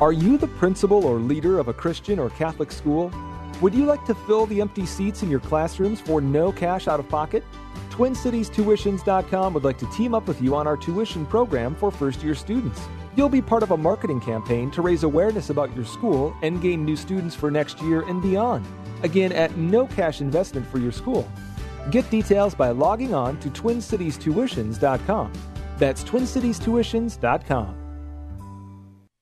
[0.00, 3.12] Are you the principal or leader of a Christian or Catholic school?
[3.60, 7.00] Would you like to fill the empty seats in your classrooms for no cash out
[7.00, 7.42] of pocket?
[7.90, 12.36] TwinCitiesTuitions.com would like to team up with you on our tuition program for first year
[12.36, 12.80] students.
[13.16, 16.84] You'll be part of a marketing campaign to raise awareness about your school and gain
[16.84, 18.64] new students for next year and beyond.
[19.02, 21.28] Again, at no cash investment for your school.
[21.90, 25.32] Get details by logging on to TwinCitiesTuitions.com.
[25.78, 27.87] That's TwinCitiesTuitions.com.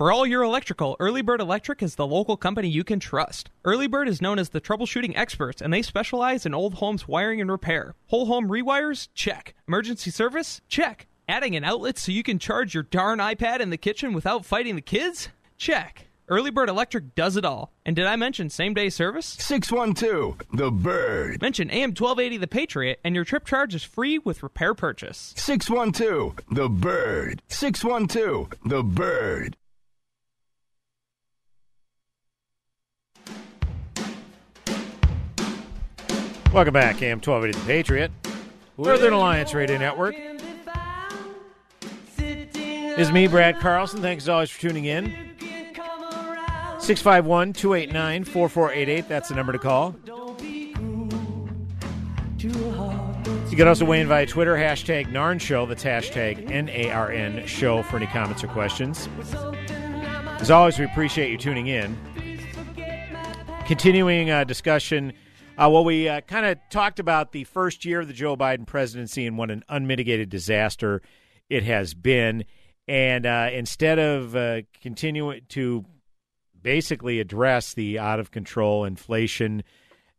[0.00, 3.50] For all your electrical, Early Bird Electric is the local company you can trust.
[3.66, 7.38] Early Bird is known as the troubleshooting experts, and they specialize in old homes wiring
[7.38, 7.94] and repair.
[8.06, 9.08] Whole home rewires?
[9.12, 9.54] Check.
[9.68, 10.62] Emergency service?
[10.68, 11.06] Check.
[11.28, 14.74] Adding an outlet so you can charge your darn iPad in the kitchen without fighting
[14.74, 15.28] the kids?
[15.58, 16.06] Check.
[16.28, 17.70] Early Bird Electric does it all.
[17.84, 19.26] And did I mention same day service?
[19.26, 21.42] 612 The Bird.
[21.42, 25.34] Mention AM 1280 The Patriot, and your trip charge is free with repair purchase.
[25.36, 27.42] 612 The Bird.
[27.48, 29.56] 612 The Bird.
[36.52, 38.10] Welcome back, AM 1280 The Patriot.
[38.76, 40.16] Northern Alliance Radio Network.
[42.18, 44.02] Is me, Brad Carlson.
[44.02, 45.04] Thanks as always for tuning in.
[46.80, 49.08] 651 289 4488.
[49.08, 49.94] That's the number to call.
[52.40, 55.66] You can also weigh in via Twitter, hashtag Narn Show.
[55.66, 59.08] That's hashtag N A R N Show for any comments or questions.
[60.40, 61.96] As always, we appreciate you tuning in.
[63.66, 65.12] Continuing uh, discussion.
[65.60, 68.66] Uh, well, we uh, kind of talked about the first year of the Joe Biden
[68.66, 71.02] presidency and what an unmitigated disaster
[71.50, 72.46] it has been.
[72.88, 75.84] And uh, instead of uh, continuing to
[76.62, 79.62] basically address the out of control inflation,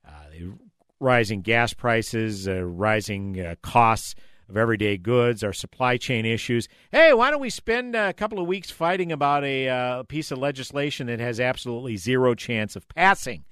[0.07, 0.53] uh, the
[0.99, 4.13] rising gas prices, uh, rising costs
[4.47, 6.67] of everyday goods, our supply chain issues.
[6.91, 11.07] Hey, why don't we spend a couple of weeks fighting about a piece of legislation
[11.07, 13.43] that has absolutely zero chance of passing?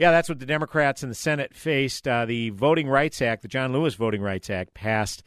[0.00, 2.08] Yeah, that's what the Democrats in the Senate faced.
[2.08, 5.22] Uh, the Voting Rights Act, the John Lewis Voting Rights Act, passed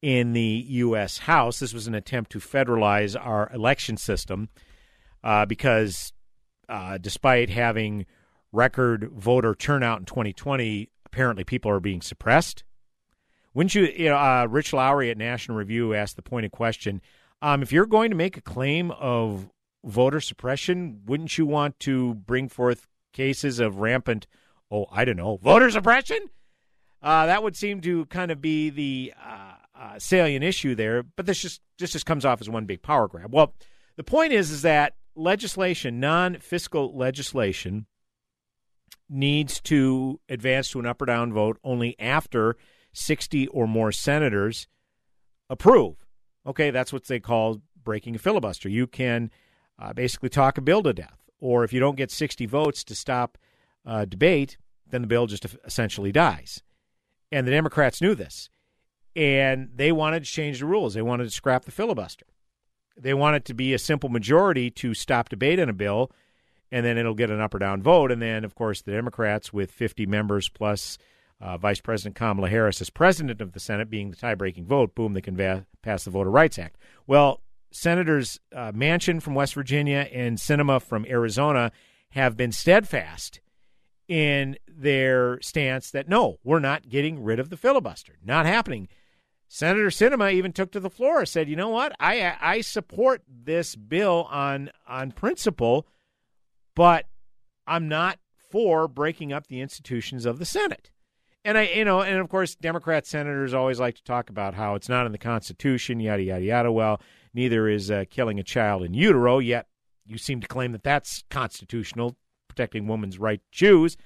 [0.00, 1.18] in the U.S.
[1.18, 1.58] House.
[1.58, 4.48] This was an attempt to federalize our election system
[5.22, 6.14] uh, because
[6.70, 8.06] uh, despite having
[8.50, 12.64] record voter turnout in 2020, apparently people are being suppressed.
[13.52, 17.02] Wouldn't you, you know, uh, Rich Lowry at National Review asked the pointed question
[17.42, 19.50] um, if you're going to make a claim of
[19.84, 24.26] voter suppression, wouldn't you want to bring forth cases of rampant,
[24.70, 26.18] oh, I don't know, voter suppression?
[27.02, 31.02] Uh, that would seem to kind of be the uh, uh, salient issue there.
[31.02, 33.32] But this just this just comes off as one big power grab.
[33.32, 33.54] Well,
[33.96, 37.86] the point is is that legislation, non-fiscal legislation,
[39.08, 42.56] needs to advance to an up or down vote only after
[42.92, 44.66] 60 or more senators
[45.50, 45.96] approve.
[46.46, 48.68] Okay, that's what they call breaking a filibuster.
[48.68, 49.30] You can
[49.78, 52.94] uh, basically talk a bill to death, or if you don't get 60 votes to
[52.94, 53.38] stop
[53.86, 54.56] uh, debate,
[54.88, 56.62] then the bill just essentially dies.
[57.32, 58.48] And the Democrats knew this,
[59.16, 60.94] and they wanted to change the rules.
[60.94, 62.26] They wanted to scrap the filibuster.
[62.96, 66.12] They want it to be a simple majority to stop debate on a bill,
[66.70, 68.12] and then it'll get an up or down vote.
[68.12, 70.96] And then, of course, the Democrats, with 50 members plus
[71.40, 74.94] uh, Vice President Kamala Harris as president of the Senate, being the tie breaking vote,
[74.94, 76.76] boom, they can va- pass the Voter Rights Act.
[77.06, 77.40] Well,
[77.74, 81.72] Senators uh, Manchin from West Virginia and Sinema from Arizona
[82.10, 83.40] have been steadfast
[84.06, 88.14] in their stance that no, we're not getting rid of the filibuster.
[88.24, 88.88] Not happening.
[89.48, 91.94] Senator Sinema even took to the floor and said, "You know what?
[91.98, 95.86] I I support this bill on on principle,
[96.76, 97.06] but
[97.66, 98.20] I'm not
[98.50, 100.92] for breaking up the institutions of the Senate."
[101.44, 104.76] And I, you know, and of course, Democrat senators always like to talk about how
[104.76, 106.72] it's not in the Constitution, yada yada yada.
[106.72, 107.00] Well,
[107.34, 109.38] neither is uh, killing a child in utero.
[109.38, 109.66] Yet
[110.06, 112.16] you seem to claim that that's constitutional,
[112.48, 113.98] protecting women's right to choose.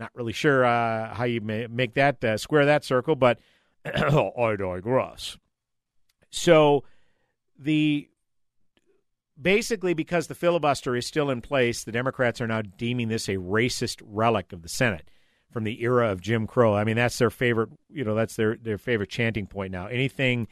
[0.00, 3.38] Not really sure uh, how you make that uh, square that circle, but
[3.84, 5.38] I digress.
[6.30, 6.82] So
[7.56, 8.08] the
[9.40, 13.36] basically because the filibuster is still in place, the Democrats are now deeming this a
[13.36, 15.08] racist relic of the Senate
[15.54, 16.74] from the era of Jim Crow.
[16.74, 19.86] I mean, that's their favorite, you know, that's their their favorite chanting point now.
[19.86, 20.48] Anything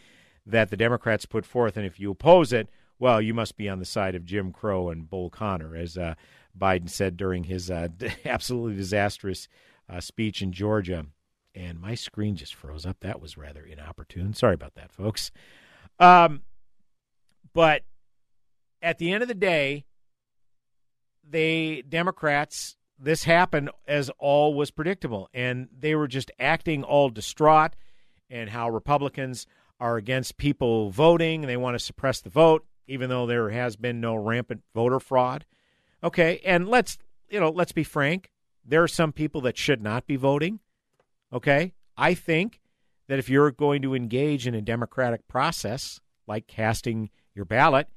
[0.46, 2.68] that the Democrats put forth, and if you oppose it,
[3.00, 6.14] well, you must be on the side of Jim Crow and Bull Connor, as uh,
[6.56, 7.88] Biden said during his uh,
[8.24, 9.48] absolutely disastrous
[9.90, 11.06] uh, speech in Georgia.
[11.52, 12.98] And my screen just froze up.
[13.00, 14.34] That was rather inopportune.
[14.34, 15.32] Sorry about that, folks.
[15.98, 16.42] Um,
[17.52, 17.82] but
[18.80, 19.84] at the end of the day,
[21.28, 25.28] they Democrats this happened as all was predictable.
[25.34, 27.74] And they were just acting all distraught
[28.30, 29.46] and how Republicans
[29.80, 34.00] are against people voting they want to suppress the vote, even though there has been
[34.00, 35.44] no rampant voter fraud.
[36.04, 36.98] Okay, and let's
[37.32, 38.30] you know, let's be frank.
[38.64, 40.60] There are some people that should not be voting.
[41.32, 41.72] Okay?
[41.96, 42.60] I think
[43.08, 47.88] that if you're going to engage in a democratic process like casting your ballot,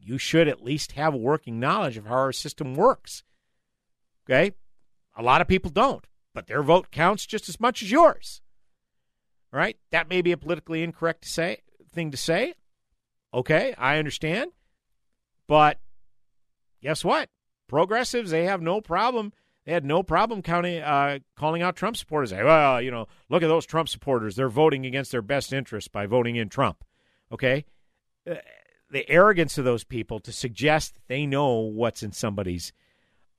[0.00, 3.24] you should at least have a working knowledge of how our system works.
[4.28, 4.52] Okay?
[5.16, 6.04] A lot of people don't,
[6.34, 8.42] but their vote counts just as much as yours.
[9.52, 9.76] All right?
[9.90, 11.62] That may be a politically incorrect to say,
[11.92, 12.54] thing to say.
[13.32, 14.50] Okay, I understand.
[15.46, 15.78] But
[16.82, 17.28] guess what?
[17.68, 19.32] Progressives, they have no problem.
[19.64, 22.30] They had no problem counting, uh, calling out Trump supporters.
[22.30, 24.36] Say, well, you know, look at those Trump supporters.
[24.36, 26.84] They're voting against their best interests by voting in Trump.
[27.32, 27.64] Okay?
[28.28, 28.36] Uh,
[28.90, 32.72] the arrogance of those people to suggest they know what's in somebody's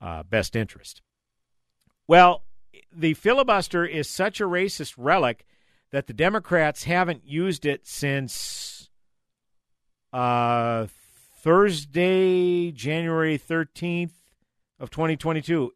[0.00, 1.02] uh, best interest.
[2.06, 2.44] Well,
[2.94, 5.44] the filibuster is such a racist relic
[5.90, 8.90] that the Democrats haven't used it since
[10.12, 10.86] uh,
[11.42, 14.10] Thursday, January 13th
[14.78, 15.72] of 2022.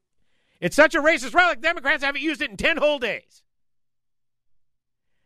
[0.60, 3.42] It's such a racist relic, Democrats haven't used it in 10 whole days.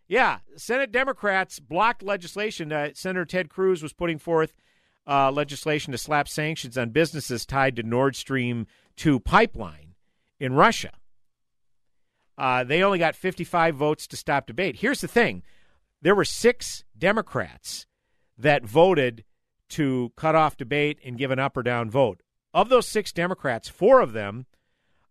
[0.09, 2.73] Yeah, Senate Democrats blocked legislation.
[2.73, 4.53] Uh, Senator Ted Cruz was putting forth
[5.07, 8.67] uh, legislation to slap sanctions on businesses tied to Nord Stream
[8.97, 9.95] 2 pipeline
[10.39, 10.93] in Russia.
[12.39, 14.77] Uh, they only got 55 votes to stop debate.
[14.77, 15.43] Here's the thing
[16.03, 17.87] there were six Democrats
[18.37, 19.25] that voted
[19.71, 22.21] to cut off debate and give an up or down vote.
[22.53, 24.47] Of those six Democrats, four of them,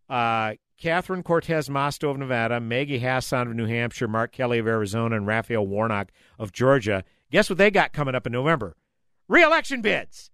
[0.10, 5.16] uh, Catherine Cortez Masto of Nevada, Maggie Hassan of New Hampshire, Mark Kelly of Arizona,
[5.16, 8.76] and Raphael Warnock of Georgia, guess what they got coming up in November?
[9.28, 10.32] Reelection bids.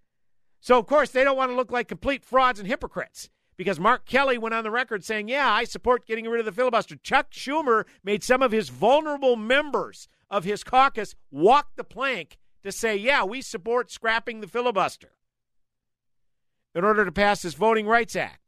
[0.60, 3.30] So, of course, they don't want to look like complete frauds and hypocrites
[3.62, 6.52] because Mark Kelly went on the record saying, Yeah, I support getting rid of the
[6.52, 6.96] filibuster.
[6.96, 12.72] Chuck Schumer made some of his vulnerable members of his caucus walk the plank to
[12.72, 15.12] say, Yeah, we support scrapping the filibuster
[16.74, 18.40] in order to pass this Voting Rights Act.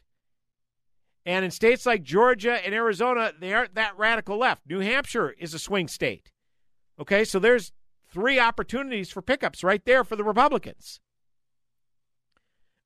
[1.28, 4.64] And in states like Georgia and Arizona, they aren't that radical left.
[4.68, 6.32] New Hampshire is a swing state.
[7.00, 7.72] Okay, so there's
[8.10, 11.00] three opportunities for pickups right there for the Republicans.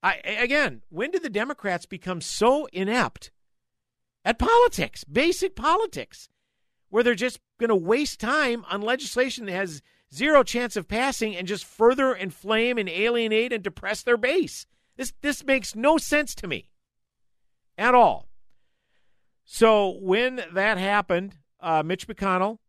[0.08, 3.32] I, again, when did the Democrats become so inept
[4.24, 6.30] at politics, basic politics,
[6.90, 9.82] where they're just going to waste time on legislation that has
[10.14, 14.66] zero chance of passing and just further inflame and alienate and depress their base?
[14.96, 16.70] This this makes no sense to me
[17.78, 18.30] at all.
[19.44, 22.60] So when that happened, uh, Mitch McConnell,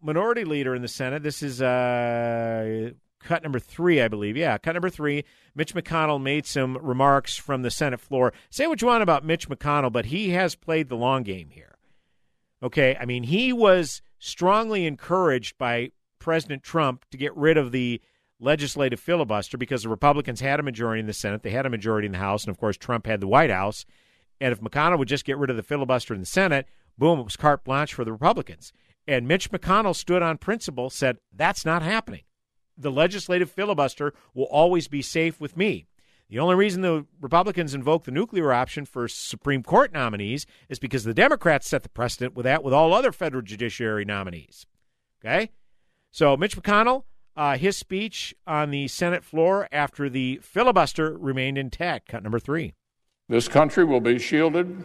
[0.00, 2.92] minority leader in the Senate, this is uh,
[3.22, 4.36] cut number three, I believe.
[4.36, 5.24] Yeah, cut number three.
[5.54, 8.32] Mitch McConnell made some remarks from the Senate floor.
[8.50, 11.76] Say what you want about Mitch McConnell, but he has played the long game here.
[12.62, 18.00] Okay, I mean, he was strongly encouraged by President Trump to get rid of the
[18.38, 22.06] legislative filibuster because the Republicans had a majority in the Senate, they had a majority
[22.06, 23.84] in the House, and of course, Trump had the White House.
[24.40, 26.66] And if McConnell would just get rid of the filibuster in the Senate,
[26.98, 28.72] boom, it was carte blanche for the Republicans.
[29.06, 32.22] And Mitch McConnell stood on principle, said, that's not happening.
[32.76, 35.86] The legislative filibuster will always be safe with me.
[36.32, 41.04] The only reason the Republicans invoke the nuclear option for Supreme Court nominees is because
[41.04, 44.64] the Democrats set the precedent with that with all other federal judiciary nominees.
[45.22, 45.50] Okay?
[46.10, 47.04] So, Mitch McConnell,
[47.36, 52.08] uh, his speech on the Senate floor after the filibuster remained intact.
[52.08, 52.72] Cut number three.
[53.28, 54.82] This country will be shielded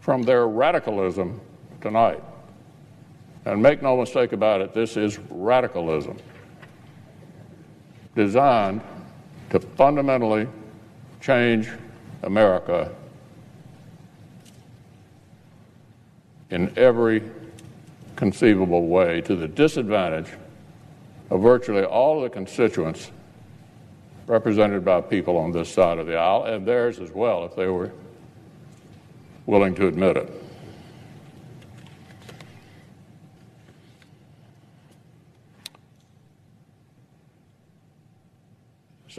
[0.00, 1.40] from their radicalism
[1.80, 2.24] tonight.
[3.44, 6.16] And make no mistake about it, this is radicalism
[8.14, 8.80] designed
[9.50, 10.48] to fundamentally
[11.20, 11.68] change
[12.22, 12.92] America
[16.50, 17.22] in every
[18.16, 20.28] conceivable way to the disadvantage
[21.30, 23.10] of virtually all of the constituents
[24.26, 27.66] represented by people on this side of the aisle, and theirs as well, if they
[27.66, 27.90] were
[29.46, 30.39] willing to admit it.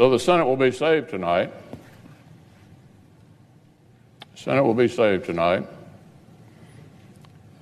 [0.02, 1.54] So the Senate will be saved tonight.
[4.32, 5.68] The Senate will be saved tonight.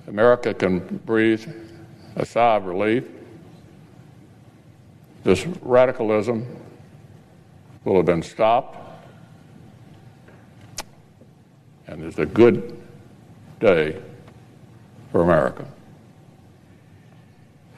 [0.06, 1.46] America can breathe
[2.16, 3.04] a sigh of relief.
[5.22, 6.46] This radicalism
[7.84, 8.78] will have been stopped.
[11.88, 12.82] And it's a good
[13.60, 14.00] day
[15.12, 15.66] for America.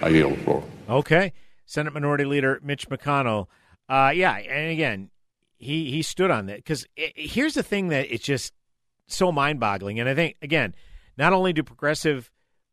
[0.01, 0.65] I yield the floor.
[0.89, 1.33] Okay.
[1.67, 3.49] Senate Minority Leader Mitch McConnell
[3.93, 5.11] uh, yeah, and again,
[5.59, 8.55] he he stood on that because here's the thing that it's just
[9.07, 10.75] so mind-boggling, and I think again,
[11.19, 12.31] not only do progressive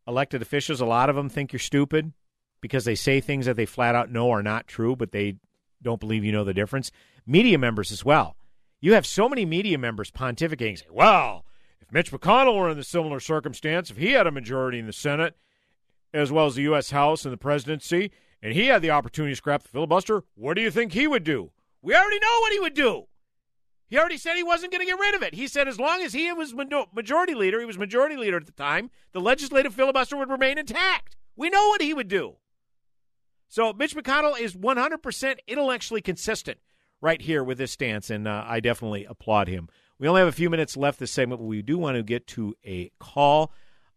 [0.07, 2.13] elected officials, a lot of them think you're stupid
[2.61, 5.35] because they say things that they flat out know are not true, but they
[5.81, 6.89] don't believe you know the difference.
[7.27, 8.37] Media members as well.
[8.79, 11.43] You have so many media members pontificating, saying, "Well,
[11.81, 14.93] if Mitch McConnell were in a similar circumstance, if he had a majority in the
[14.93, 15.35] Senate,
[16.13, 16.91] as well as the U.S.
[16.91, 18.09] House and the presidency,
[18.41, 21.23] and he had the opportunity to scrap the filibuster, what do you think he would
[21.23, 21.51] do?
[21.81, 23.05] We already know what he would do.
[23.87, 25.33] He already said he wasn't going to get rid of it.
[25.33, 28.51] He said as long as he was majority leader, he was majority leader at the
[28.51, 31.15] time, the legislative filibuster would remain intact.
[31.35, 32.35] We know what he would do.
[33.47, 36.59] So Mitch McConnell is 100% intellectually consistent
[37.01, 39.69] right here with this stance, and uh, I definitely applaud him.
[39.97, 42.27] We only have a few minutes left this segment, but we do want to get
[42.27, 43.51] to a call.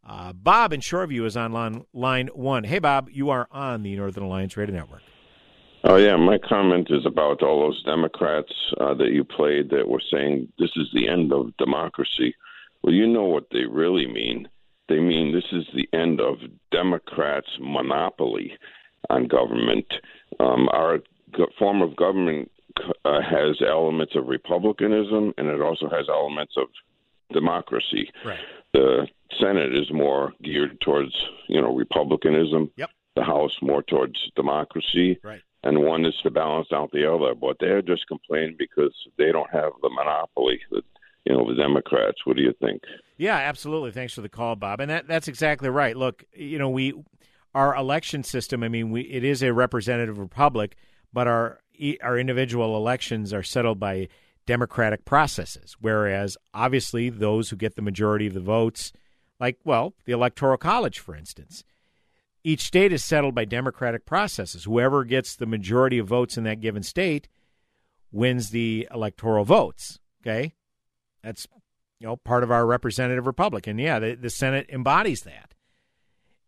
[0.05, 2.65] Uh, Bob in Shoreview is on line, line one.
[2.65, 5.03] Hey, Bob, you are on the Northern Alliance Radio Network.
[5.85, 6.17] Oh, yeah.
[6.17, 10.71] My comment is about all those Democrats uh, that you played that were saying this
[10.77, 12.35] is the end of democracy.
[12.83, 14.49] Well, you know what they really mean.
[14.89, 16.37] They mean this is the end of
[16.71, 18.53] Democrats' monopoly
[19.11, 19.87] on government.
[20.41, 20.99] Um, our
[21.59, 22.51] form of government
[23.05, 26.69] uh, has elements of republicanism and it also has elements of
[27.33, 28.11] democracy.
[28.25, 28.39] Right.
[28.73, 29.07] The
[29.41, 31.15] Senate is more geared towards,
[31.49, 32.71] you know, republicanism.
[32.77, 32.91] Yep.
[33.15, 35.19] The House more towards democracy.
[35.23, 35.43] Right.
[35.63, 37.35] And one is to balance out the other.
[37.35, 40.83] But they're just complaining because they don't have the monopoly that
[41.25, 42.25] you know the Democrats.
[42.25, 42.83] What do you think?
[43.17, 43.93] Yeah, absolutely.
[43.93, 44.81] Thanks for the call, Bob.
[44.81, 45.97] And that that's exactly right.
[45.97, 46.95] Look, you know, we
[47.55, 48.63] our election system.
[48.63, 50.77] I mean, we it is a representative republic,
[51.13, 51.61] but our
[52.03, 54.09] our individual elections are settled by
[54.47, 55.77] democratic processes.
[55.81, 58.93] Whereas, obviously, those who get the majority of the votes
[59.43, 61.65] like, well, the Electoral College, for instance.
[62.45, 64.65] Each state is settled by democratic processes.
[64.65, 67.29] Whoever gets the majority of votes in that given state
[68.13, 69.99] wins the electoral votes.
[70.23, 70.55] Okay?
[71.25, 71.49] That's
[71.99, 73.67] you know part of our representative republic.
[73.67, 75.55] And yeah, the, the Senate embodies that.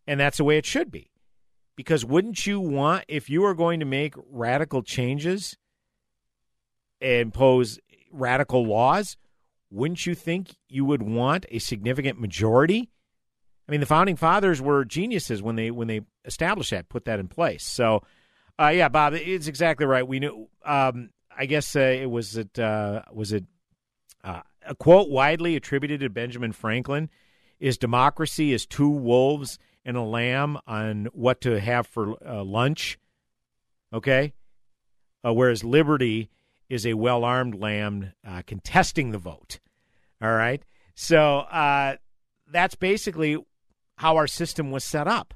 [0.07, 1.11] And that's the way it should be.
[1.77, 5.57] Because wouldn't you want, if you are going to make radical changes,
[7.01, 7.81] and impose
[8.13, 9.17] radical laws,
[9.75, 12.91] wouldn't you think you would want a significant majority
[13.67, 17.19] I mean, the founding fathers were geniuses when they when they established that, put that
[17.19, 17.65] in place.
[17.65, 18.03] So,
[18.59, 20.07] uh, yeah, Bob, it's exactly right.
[20.07, 20.49] We knew.
[20.65, 23.45] Um, I guess uh, it was it uh, was it
[24.23, 27.11] uh, a quote widely attributed to Benjamin Franklin
[27.59, 32.99] is democracy is two wolves and a lamb on what to have for uh, lunch.
[33.93, 34.35] Okay,
[35.25, 36.31] uh, whereas liberty
[36.75, 38.13] is a well armed lamb
[38.47, 39.61] contesting the vote.
[40.23, 40.63] All right,
[40.95, 41.45] so
[42.51, 43.39] that's basically
[43.97, 45.35] how our system was set up.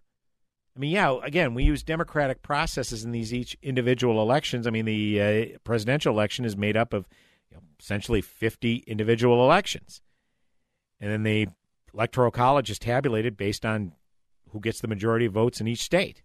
[0.79, 4.65] I mean, yeah, again, we use democratic processes in these each individual elections.
[4.65, 7.09] I mean, the uh, presidential election is made up of
[7.51, 10.01] you know, essentially 50 individual elections.
[11.01, 11.49] And then the
[11.93, 13.93] electoral college is tabulated based on
[14.51, 16.23] who gets the majority of votes in each state.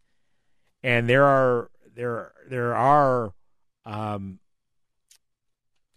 [0.84, 3.34] And there are there there are
[3.86, 4.40] um,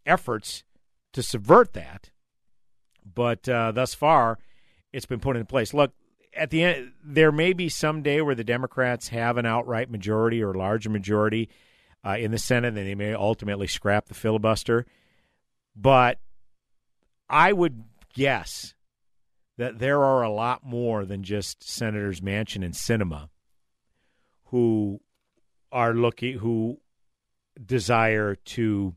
[0.07, 0.64] efforts
[1.12, 2.11] to subvert that,
[3.04, 4.38] but uh, thus far,
[4.92, 5.74] it's been put in place.
[5.74, 5.92] Look,
[6.34, 10.42] at the end, there may be some day where the Democrats have an outright majority
[10.42, 11.48] or larger majority
[12.04, 14.86] uh, in the Senate, and they may ultimately scrap the filibuster.
[15.74, 16.18] But
[17.28, 17.84] I would
[18.14, 18.74] guess
[19.59, 23.28] that there are a lot more than just Senators Manchin and Sinema
[24.46, 25.00] who
[25.72, 26.78] are looking who
[27.64, 28.94] desire to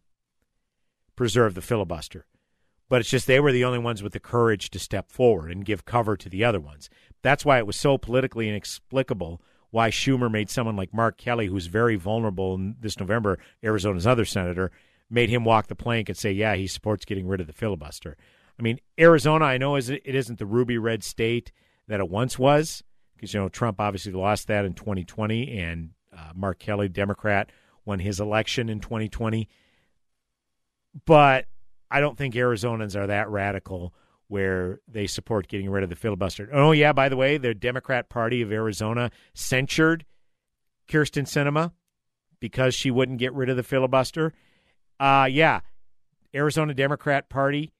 [1.19, 2.25] preserve the filibuster.
[2.87, 5.65] But it's just they were the only ones with the courage to step forward and
[5.65, 6.89] give cover to the other ones.
[7.21, 11.65] That's why it was so politically inexplicable why Schumer made someone like Mark Kelly, who's
[11.65, 14.71] very vulnerable in this November, Arizona's other senator,
[15.09, 18.15] made him walk the plank and say, yeah, he supports getting rid of the filibuster.
[18.57, 21.51] I mean, Arizona, I know is it isn't the ruby red state
[21.89, 22.81] that it once was,
[23.17, 27.51] because you know Trump obviously lost that in 2020, and uh, Mark Kelly, Democrat,
[27.83, 29.49] won his election in 2020.
[31.05, 31.45] But
[31.91, 33.93] I don't think Arizonans are that radical
[34.27, 36.49] where they support getting rid of the filibuster.
[36.53, 40.05] Oh, yeah, by the way, the Democrat Party of Arizona censured
[40.87, 41.71] Kyrsten Sinema
[42.39, 44.33] because she wouldn't get rid of the filibuster.
[44.99, 45.61] Uh, yeah,
[46.33, 47.71] Arizona Democrat Party,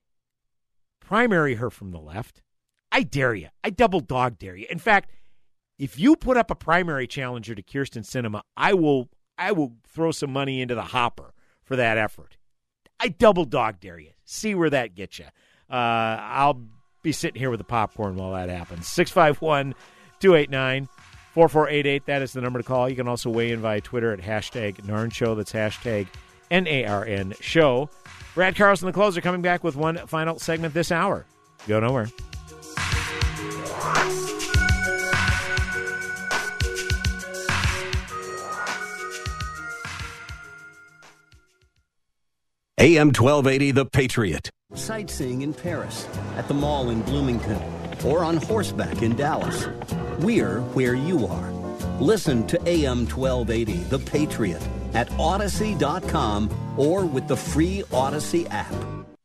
[1.00, 2.42] primary her from the left.
[2.92, 3.50] I dare you.
[3.64, 4.66] I double dog dare you.
[4.70, 5.12] In fact,
[5.78, 10.12] if you put up a primary challenger to Kyrsten Sinema, I will I will throw
[10.12, 11.34] some money into the hopper
[11.64, 12.38] for that effort.
[13.00, 14.12] I double dog dare you.
[14.26, 15.26] See where that gets you.
[15.70, 15.74] Uh,
[16.20, 16.62] I'll
[17.02, 18.88] be sitting here with the popcorn while that happens.
[18.88, 19.74] 651
[20.20, 20.90] 289
[21.34, 22.06] 4488.
[22.06, 22.90] That is the number to call.
[22.90, 25.36] You can also weigh in via Twitter at hashtag Narn Show.
[25.36, 26.08] That's hashtag
[26.52, 27.90] N A R N Show.
[28.36, 31.26] Brad Carlson, the closer, coming back with one final segment this hour.
[31.68, 32.10] Go nowhere.
[42.82, 44.50] AM 1280, The Patriot.
[44.74, 46.08] Sightseeing in Paris,
[46.38, 47.62] at the mall in Bloomington,
[48.06, 49.68] or on horseback in Dallas.
[50.20, 51.52] We're where you are.
[52.00, 58.74] Listen to AM 1280, The Patriot, at Odyssey.com or with the free Odyssey app.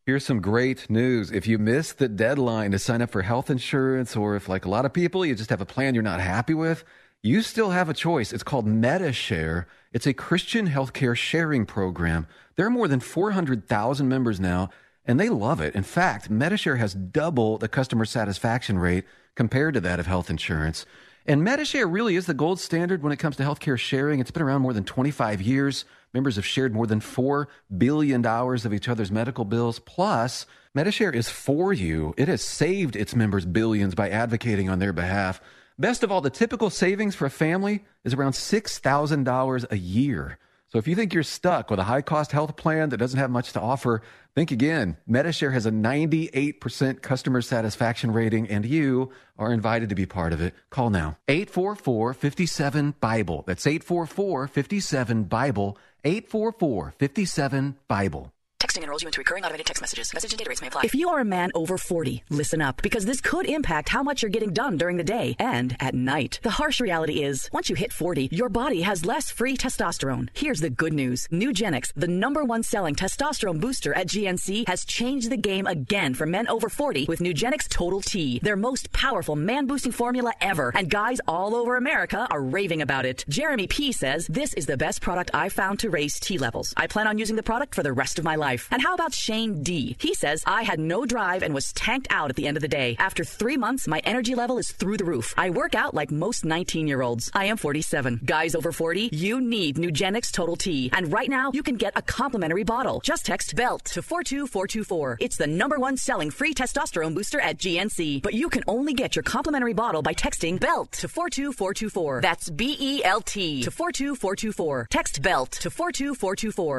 [0.04, 1.30] Here's some great news.
[1.30, 4.68] If you missed the deadline to sign up for health insurance, or if, like a
[4.68, 6.82] lot of people, you just have a plan you're not happy with,
[7.24, 8.34] you still have a choice.
[8.34, 9.66] It's called Medi-Share.
[9.94, 12.26] It's a Christian healthcare sharing program.
[12.54, 14.68] There are more than 400,000 members now,
[15.06, 15.74] and they love it.
[15.74, 19.04] In fact, Medi-Share has double the customer satisfaction rate
[19.36, 20.84] compared to that of health insurance.
[21.24, 24.20] And Medi-Share really is the gold standard when it comes to healthcare sharing.
[24.20, 25.86] It's been around more than 25 years.
[26.12, 27.46] Members have shared more than $4
[27.78, 29.78] billion of each other's medical bills.
[29.78, 30.44] Plus,
[30.74, 32.12] Medi-Share is for you.
[32.18, 35.40] It has saved its members billions by advocating on their behalf.
[35.78, 40.38] Best of all, the typical savings for a family is around $6,000 a year.
[40.68, 43.30] So if you think you're stuck with a high cost health plan that doesn't have
[43.30, 44.02] much to offer,
[44.34, 44.96] think again.
[45.06, 50.40] Medi-Share has a 98% customer satisfaction rating, and you are invited to be part of
[50.40, 50.54] it.
[50.70, 53.44] Call now 844 57 Bible.
[53.46, 55.78] That's 844 57 Bible.
[56.04, 58.33] 844 57 Bible.
[58.64, 60.14] Texting enrolls you into recurring automated text messages.
[60.14, 60.84] Message and data rates may apply.
[60.84, 64.22] If you are a man over 40, listen up because this could impact how much
[64.22, 66.40] you're getting done during the day and at night.
[66.42, 70.30] The harsh reality is, once you hit 40, your body has less free testosterone.
[70.32, 71.28] Here's the good news.
[71.30, 76.24] Nugenix, the number one selling testosterone booster at GNC, has changed the game again for
[76.24, 80.72] men over 40 with Nugenix Total T, their most powerful man boosting formula ever.
[80.74, 83.26] And guys all over America are raving about it.
[83.28, 86.72] Jeremy P says, This is the best product I've found to raise T levels.
[86.78, 88.53] I plan on using the product for the rest of my life.
[88.54, 88.68] Life.
[88.70, 89.96] And how about Shane D?
[89.98, 92.68] He says, I had no drive and was tanked out at the end of the
[92.68, 92.96] day.
[92.98, 95.34] After three months, my energy level is through the roof.
[95.36, 97.30] I work out like most 19 year olds.
[97.34, 98.20] I am 47.
[98.24, 100.90] Guys over 40, you need Nugenix Total T.
[100.92, 103.00] And right now, you can get a complimentary bottle.
[103.00, 105.18] Just text BELT to 42424.
[105.20, 108.22] It's the number one selling free testosterone booster at GNC.
[108.22, 112.20] But you can only get your complimentary bottle by texting BELT to 42424.
[112.20, 114.86] That's B E L T to 42424.
[114.90, 116.78] Text BELT to 42424.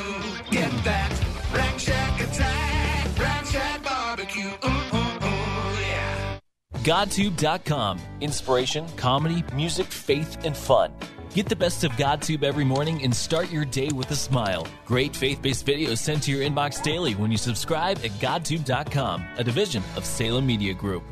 [6.83, 7.99] GodTube.com.
[8.21, 10.91] Inspiration, comedy, music, faith, and fun.
[11.33, 14.67] Get the best of GodTube every morning and start your day with a smile.
[14.85, 19.43] Great faith based videos sent to your inbox daily when you subscribe at GodTube.com, a
[19.43, 21.03] division of Salem Media Group.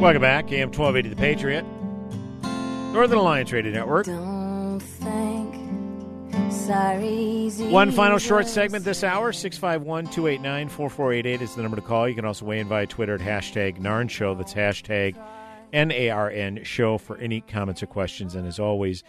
[0.00, 0.52] Welcome back.
[0.52, 1.64] AM 1280 The Patriot.
[2.92, 4.06] Northern Alliance Radio Network.
[7.70, 12.08] One final short segment this hour 651 289 4488 is the number to call.
[12.08, 14.34] You can also weigh in via Twitter at hashtag NARN Show.
[14.34, 15.16] That's hashtag
[15.72, 18.34] N A R N Show for any comments or questions.
[18.34, 19.02] And as always,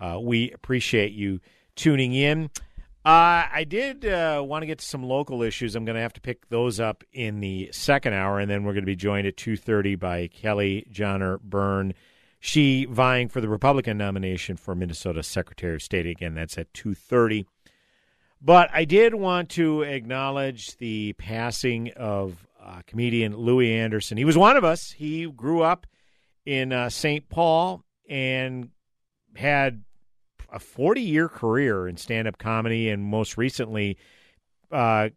[0.00, 1.40] uh, we appreciate you
[1.74, 2.50] tuning in.
[3.04, 5.74] Uh, I did uh, want to get to some local issues.
[5.76, 8.72] I'm going to have to pick those up in the second hour, and then we're
[8.72, 11.92] going to be joined at 2.30 by Kelly Jahner-Byrne
[12.44, 16.06] she vying for the Republican nomination for Minnesota Secretary of State.
[16.06, 17.46] Again, that's at 2:30.
[18.38, 24.18] But I did want to acknowledge the passing of uh, comedian Louie Anderson.
[24.18, 24.90] He was one of us.
[24.90, 25.86] He grew up
[26.44, 27.26] in uh, St.
[27.30, 28.68] Paul and
[29.34, 29.82] had
[30.52, 33.96] a 40 year career in stand up comedy, and most recently
[34.70, 35.08] uh,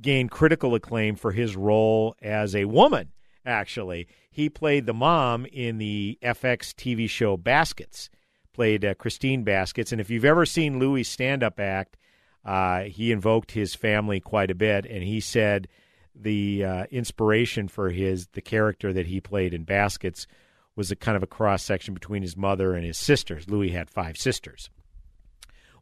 [0.00, 3.10] gained critical acclaim for his role as a woman.
[3.44, 4.06] Actually,
[4.38, 8.08] he played the mom in the FX TV show Baskets,
[8.52, 9.90] played uh, Christine Baskets.
[9.90, 11.96] And if you've ever seen Louie's stand up act,
[12.44, 14.86] uh, he invoked his family quite a bit.
[14.86, 15.66] And he said
[16.14, 20.28] the uh, inspiration for his the character that he played in Baskets
[20.76, 23.50] was a kind of a cross section between his mother and his sisters.
[23.50, 24.70] Louie had five sisters.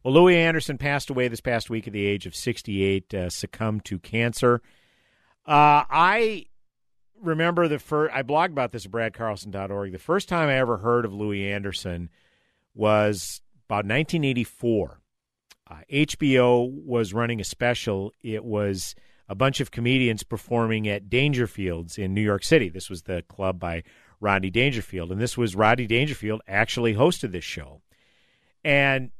[0.03, 3.85] Well, Louie Anderson passed away this past week at the age of 68, uh, succumbed
[3.85, 4.63] to cancer.
[5.45, 6.47] Uh, I
[7.21, 9.91] remember the first, I blogged about this at bradcarlson.org.
[9.91, 12.09] The first time I ever heard of Louie Anderson
[12.73, 14.99] was about 1984.
[15.69, 18.13] Uh, HBO was running a special.
[18.21, 18.95] It was
[19.27, 22.69] a bunch of comedians performing at Dangerfields in New York City.
[22.69, 23.83] This was the club by
[24.19, 25.11] Rodney Dangerfield.
[25.11, 27.81] And this was Rodney Dangerfield actually hosted this show.
[28.63, 29.11] And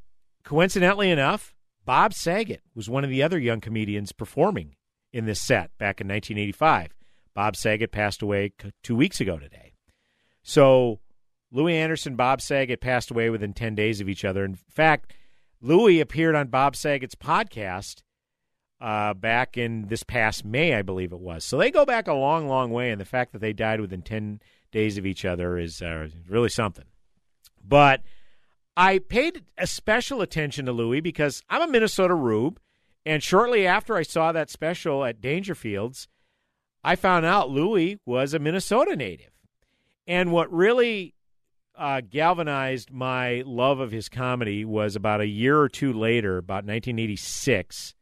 [0.44, 4.76] coincidentally enough, Bob Saget was one of the other young comedians performing
[5.12, 6.94] in this set back in 1985.
[7.38, 9.72] Bob Saget passed away two weeks ago today.
[10.42, 10.98] So
[11.52, 14.44] Louie Anderson, Bob Saget passed away within 10 days of each other.
[14.44, 15.12] In fact,
[15.60, 18.02] Louie appeared on Bob Saget's podcast
[18.80, 21.44] uh, back in this past May, I believe it was.
[21.44, 24.02] So they go back a long, long way, and the fact that they died within
[24.02, 24.40] 10
[24.72, 26.86] days of each other is uh, really something.
[27.64, 28.02] But
[28.76, 32.58] I paid a special attention to Louie because I'm a Minnesota Rube,
[33.06, 36.08] and shortly after I saw that special at Dangerfields,
[36.82, 39.32] I found out Louie was a Minnesota native.
[40.06, 41.14] And what really
[41.76, 46.64] uh, galvanized my love of his comedy was about a year or two later, about
[46.64, 47.94] 1986,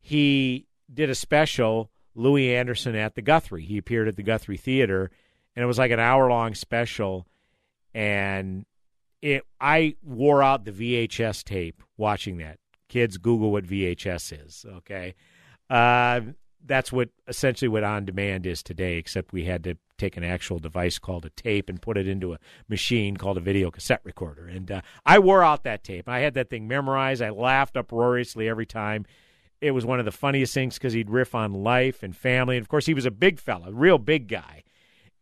[0.00, 3.64] he did a special, Louie Anderson at the Guthrie.
[3.64, 5.10] He appeared at the Guthrie Theater,
[5.56, 7.26] and it was like an hour long special.
[7.94, 8.66] And
[9.22, 12.58] it, I wore out the VHS tape watching that.
[12.88, 15.14] Kids, Google what VHS is, okay?
[15.70, 16.20] Uh,
[16.64, 20.58] that's what essentially what on demand is today, except we had to take an actual
[20.58, 22.38] device called a tape and put it into a
[22.68, 24.46] machine called a video cassette recorder.
[24.46, 26.08] And uh, I wore out that tape.
[26.08, 27.22] I had that thing memorized.
[27.22, 29.06] I laughed uproariously every time.
[29.60, 32.56] It was one of the funniest things because he'd riff on life and family.
[32.56, 34.64] And of course, he was a big fella, real big guy.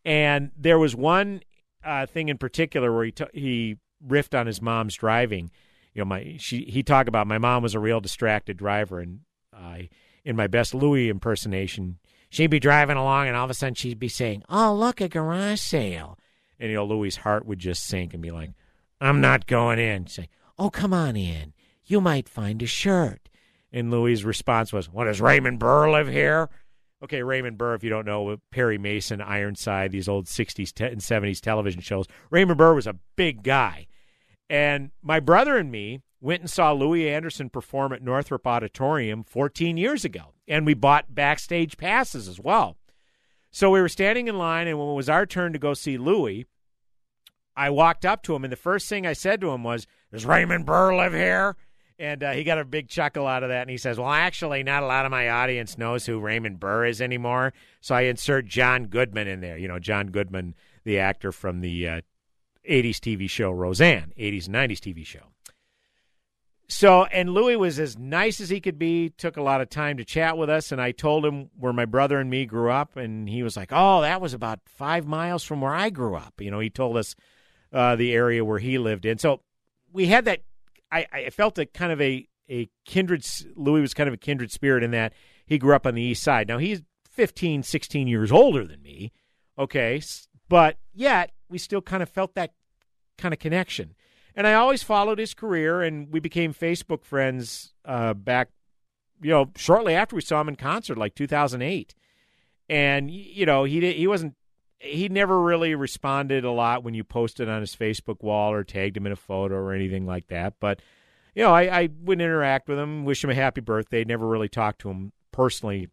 [0.05, 1.43] And there was one
[1.85, 3.77] uh, thing in particular where he t- he
[4.07, 5.51] riffed on his mom's driving.
[5.95, 9.21] You know, my she he talked about my mom was a real distracted driver, and
[9.53, 9.91] I
[10.25, 11.99] in my best Louie impersonation,
[12.29, 15.09] she'd be driving along and all of a sudden she'd be saying, Oh, look, a
[15.09, 16.19] garage sale.
[16.59, 18.51] And, you know, Louie's heart would just sink and be like,
[19.01, 20.07] I'm not going in.
[20.07, 21.55] She'd say, Oh, come on in.
[21.85, 23.29] You might find a shirt.
[23.73, 26.49] And Louie's response was, "What does Raymond Burr live here?"
[27.03, 31.01] Okay, Raymond Burr, if you don't know, Perry Mason, Ironside, these old 60s te- and
[31.01, 32.07] 70s television shows.
[32.31, 33.87] Raymond Burr was a big guy.
[34.51, 39.77] And my brother and me went and saw Louie Anderson perform at Northrop Auditorium 14
[39.77, 40.35] years ago.
[40.47, 42.77] And we bought backstage passes as well.
[43.51, 45.99] So we were standing in line, and when it was our turn to go see
[45.99, 46.47] Louie,
[47.57, 50.25] I walked up to him, and the first thing I said to him was, Does
[50.25, 51.57] Raymond Burr live here?
[51.99, 53.63] And uh, he got a big chuckle out of that.
[53.63, 56.87] And he says, Well, actually, not a lot of my audience knows who Raymond Burr
[56.87, 57.53] is anymore.
[57.81, 59.59] So I insert John Goodman in there.
[59.59, 60.55] You know, John Goodman,
[60.85, 62.01] the actor from the uh,
[62.69, 65.30] 80s TV show Roseanne, 80s and 90s TV show.
[66.71, 69.97] So, and Louie was as nice as he could be, took a lot of time
[69.97, 70.71] to chat with us.
[70.71, 72.97] And I told him where my brother and me grew up.
[72.97, 76.35] And he was like, Oh, that was about five miles from where I grew up.
[76.41, 77.17] You know, he told us
[77.73, 79.19] uh, the area where he lived in.
[79.19, 79.41] So
[79.93, 80.43] we had that.
[80.93, 84.53] I, I felt a kind of a, a kindred, Louie was kind of a kindred
[84.53, 85.13] spirit in that
[85.47, 86.47] he grew up on the east side.
[86.47, 89.13] Now he's 15, 16 years older than me.
[89.59, 90.01] Okay.
[90.49, 92.55] But yet we still kind of felt that
[93.19, 93.95] kind of connection.
[94.37, 98.51] And I always followed his career, and we became Facebook friends uh, back,
[99.21, 101.95] you know, shortly after we saw him in concert, like 2008.
[102.69, 104.37] And you know, he he wasn't
[104.79, 108.97] he never really responded a lot when you posted on his Facebook wall or tagged
[108.97, 110.55] him in a photo or anything like that.
[110.59, 110.81] But
[111.35, 114.05] you know, I, I would interact with him, wish him a happy birthday.
[114.05, 115.89] Never really talked to him personally,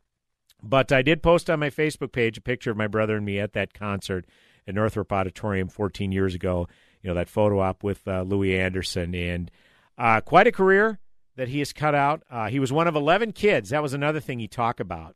[0.64, 3.40] but I did post on my Facebook page a picture of my brother and me
[3.40, 4.26] at that concert
[4.68, 6.68] at Northrop Auditorium 14 years ago.
[7.08, 9.50] Know that photo op with uh, Louie Anderson, and
[9.98, 11.00] uh, quite a career
[11.36, 12.24] that he has cut out.
[12.30, 13.70] Uh, he was one of 11 kids.
[13.70, 15.16] That was another thing he talked about,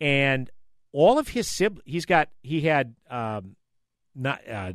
[0.00, 0.50] and
[0.92, 1.84] all of his siblings.
[1.86, 3.56] He's got he had um,
[4.14, 4.72] not uh,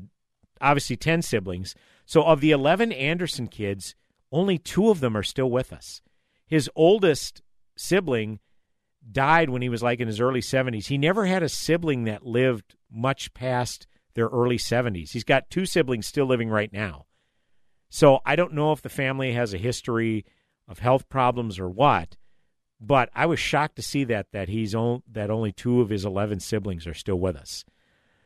[0.61, 1.75] obviously 10 siblings.
[2.05, 3.95] So of the 11 Anderson kids,
[4.31, 6.01] only two of them are still with us.
[6.45, 7.41] His oldest
[7.75, 8.39] sibling
[9.09, 10.87] died when he was like in his early 70s.
[10.87, 13.87] He never had a sibling that lived much past
[14.17, 15.11] their early 70s.
[15.11, 17.05] He's got two siblings still living right now.
[17.89, 20.25] So I don't know if the family has a history
[20.67, 22.17] of health problems or what,
[22.81, 26.03] but I was shocked to see that that he's on, that only two of his
[26.03, 27.63] 11 siblings are still with us.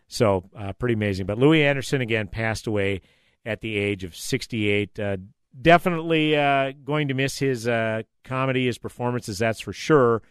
[0.08, 1.26] So uh, pretty amazing.
[1.26, 3.02] But Louie Anderson again passed away
[3.46, 4.98] at the age of 68.
[4.98, 5.18] Uh,
[5.62, 10.22] definitely uh, going to miss his uh, comedy, his performances, that's for sure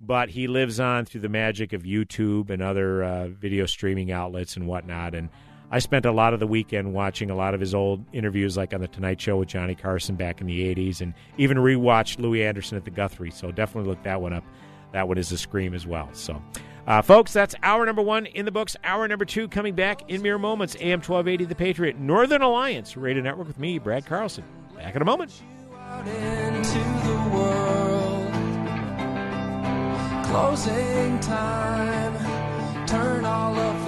[0.00, 4.56] but he lives on through the magic of YouTube and other uh, video streaming outlets
[4.56, 5.14] and whatnot.
[5.14, 5.28] And
[5.70, 8.72] I spent a lot of the weekend watching a lot of his old interviews, like
[8.72, 12.44] on the Tonight Show with Johnny Carson back in the '80s, and even rewatched Louie
[12.44, 13.30] Anderson at the Guthrie.
[13.30, 14.44] So definitely look that one up.
[14.92, 16.08] That one is a scream as well.
[16.12, 16.40] So.
[16.86, 18.74] Uh, folks, that's hour number one in the books.
[18.82, 20.74] Hour number two coming back in mere moments.
[20.76, 24.42] AM 1280, The Patriot, Northern Alliance Radio Network with me, Brad Carlson.
[24.74, 25.30] Back in a moment.
[30.30, 32.14] Closing time.
[32.86, 33.87] Turn all of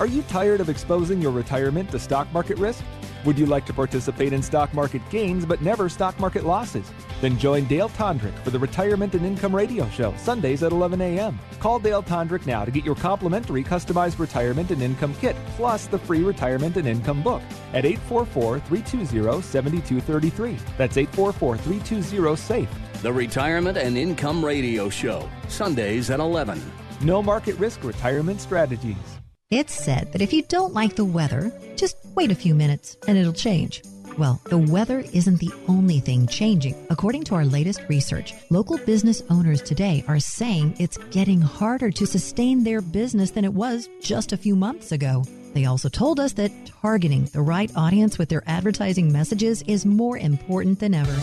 [0.00, 2.82] Are you tired of exposing your retirement to stock market risk?
[3.26, 6.90] Would you like to participate in stock market gains but never stock market losses?
[7.20, 11.38] Then join Dale Tondrick for the Retirement and Income Radio Show, Sundays at 11 a.m.
[11.58, 15.98] Call Dale Tondrick now to get your complimentary customized retirement and income kit, plus the
[15.98, 17.42] free retirement and income book
[17.74, 20.56] at 844 320 7233.
[20.78, 23.02] That's 844 320 SAFE.
[23.02, 26.58] The Retirement and Income Radio Show, Sundays at 11.
[27.02, 29.19] No market risk retirement strategies.
[29.50, 33.18] It's said that if you don't like the weather, just wait a few minutes and
[33.18, 33.82] it'll change.
[34.16, 36.86] Well, the weather isn't the only thing changing.
[36.88, 42.06] According to our latest research, local business owners today are saying it's getting harder to
[42.06, 45.24] sustain their business than it was just a few months ago.
[45.52, 50.16] They also told us that targeting the right audience with their advertising messages is more
[50.16, 51.18] important than ever.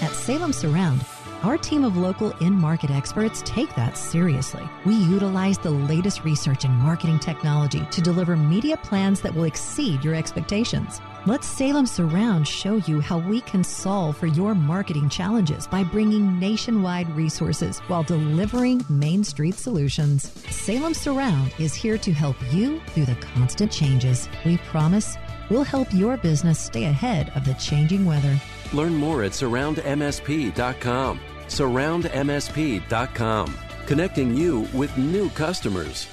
[0.00, 1.04] At Salem Surround,
[1.42, 4.62] our team of local in market experts take that seriously.
[4.84, 10.04] We utilize the latest research and marketing technology to deliver media plans that will exceed
[10.04, 11.00] your expectations.
[11.26, 16.38] Let Salem Surround show you how we can solve for your marketing challenges by bringing
[16.38, 20.32] nationwide resources while delivering Main Street solutions.
[20.48, 24.28] Salem Surround is here to help you through the constant changes.
[24.44, 25.16] We promise
[25.50, 28.36] we'll help your business stay ahead of the changing weather.
[28.72, 31.20] Learn more at surroundmsp.com.
[31.52, 33.54] Surroundmsp.com,
[33.86, 36.08] connecting you with new customers.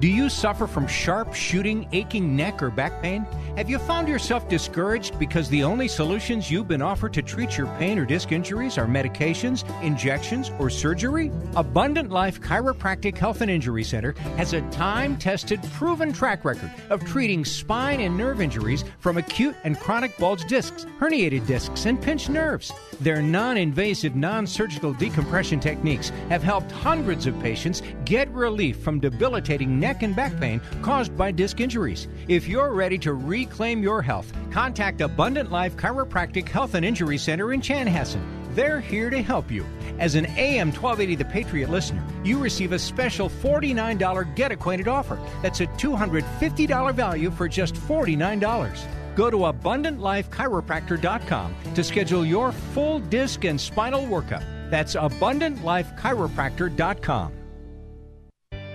[0.00, 3.26] Do you suffer from sharp, shooting, aching neck or back pain?
[3.56, 7.66] Have you found yourself discouraged because the only solutions you've been offered to treat your
[7.78, 11.32] pain or disc injuries are medications, injections, or surgery?
[11.56, 17.04] Abundant Life Chiropractic Health and Injury Center has a time tested, proven track record of
[17.04, 22.28] treating spine and nerve injuries from acute and chronic bulge discs, herniated discs, and pinched
[22.28, 22.70] nerves.
[23.00, 29.00] Their non invasive, non surgical decompression techniques have helped hundreds of patients get relief from
[29.00, 32.08] debilitating neck and back pain caused by disc injuries.
[32.28, 37.52] If you're ready to reclaim your health, contact Abundant Life Chiropractic Health and Injury Center
[37.52, 38.22] in Chanhassen.
[38.54, 39.64] They're here to help you.
[39.98, 45.18] As an AM 1280 The Patriot listener, you receive a special $49 Get Acquainted offer.
[45.42, 48.78] That's a $250 value for just $49.
[49.14, 54.42] Go to AbundantLifeChiropractor.com to schedule your full disc and spinal workup.
[54.70, 57.37] That's AbundantLifeChiropractor.com.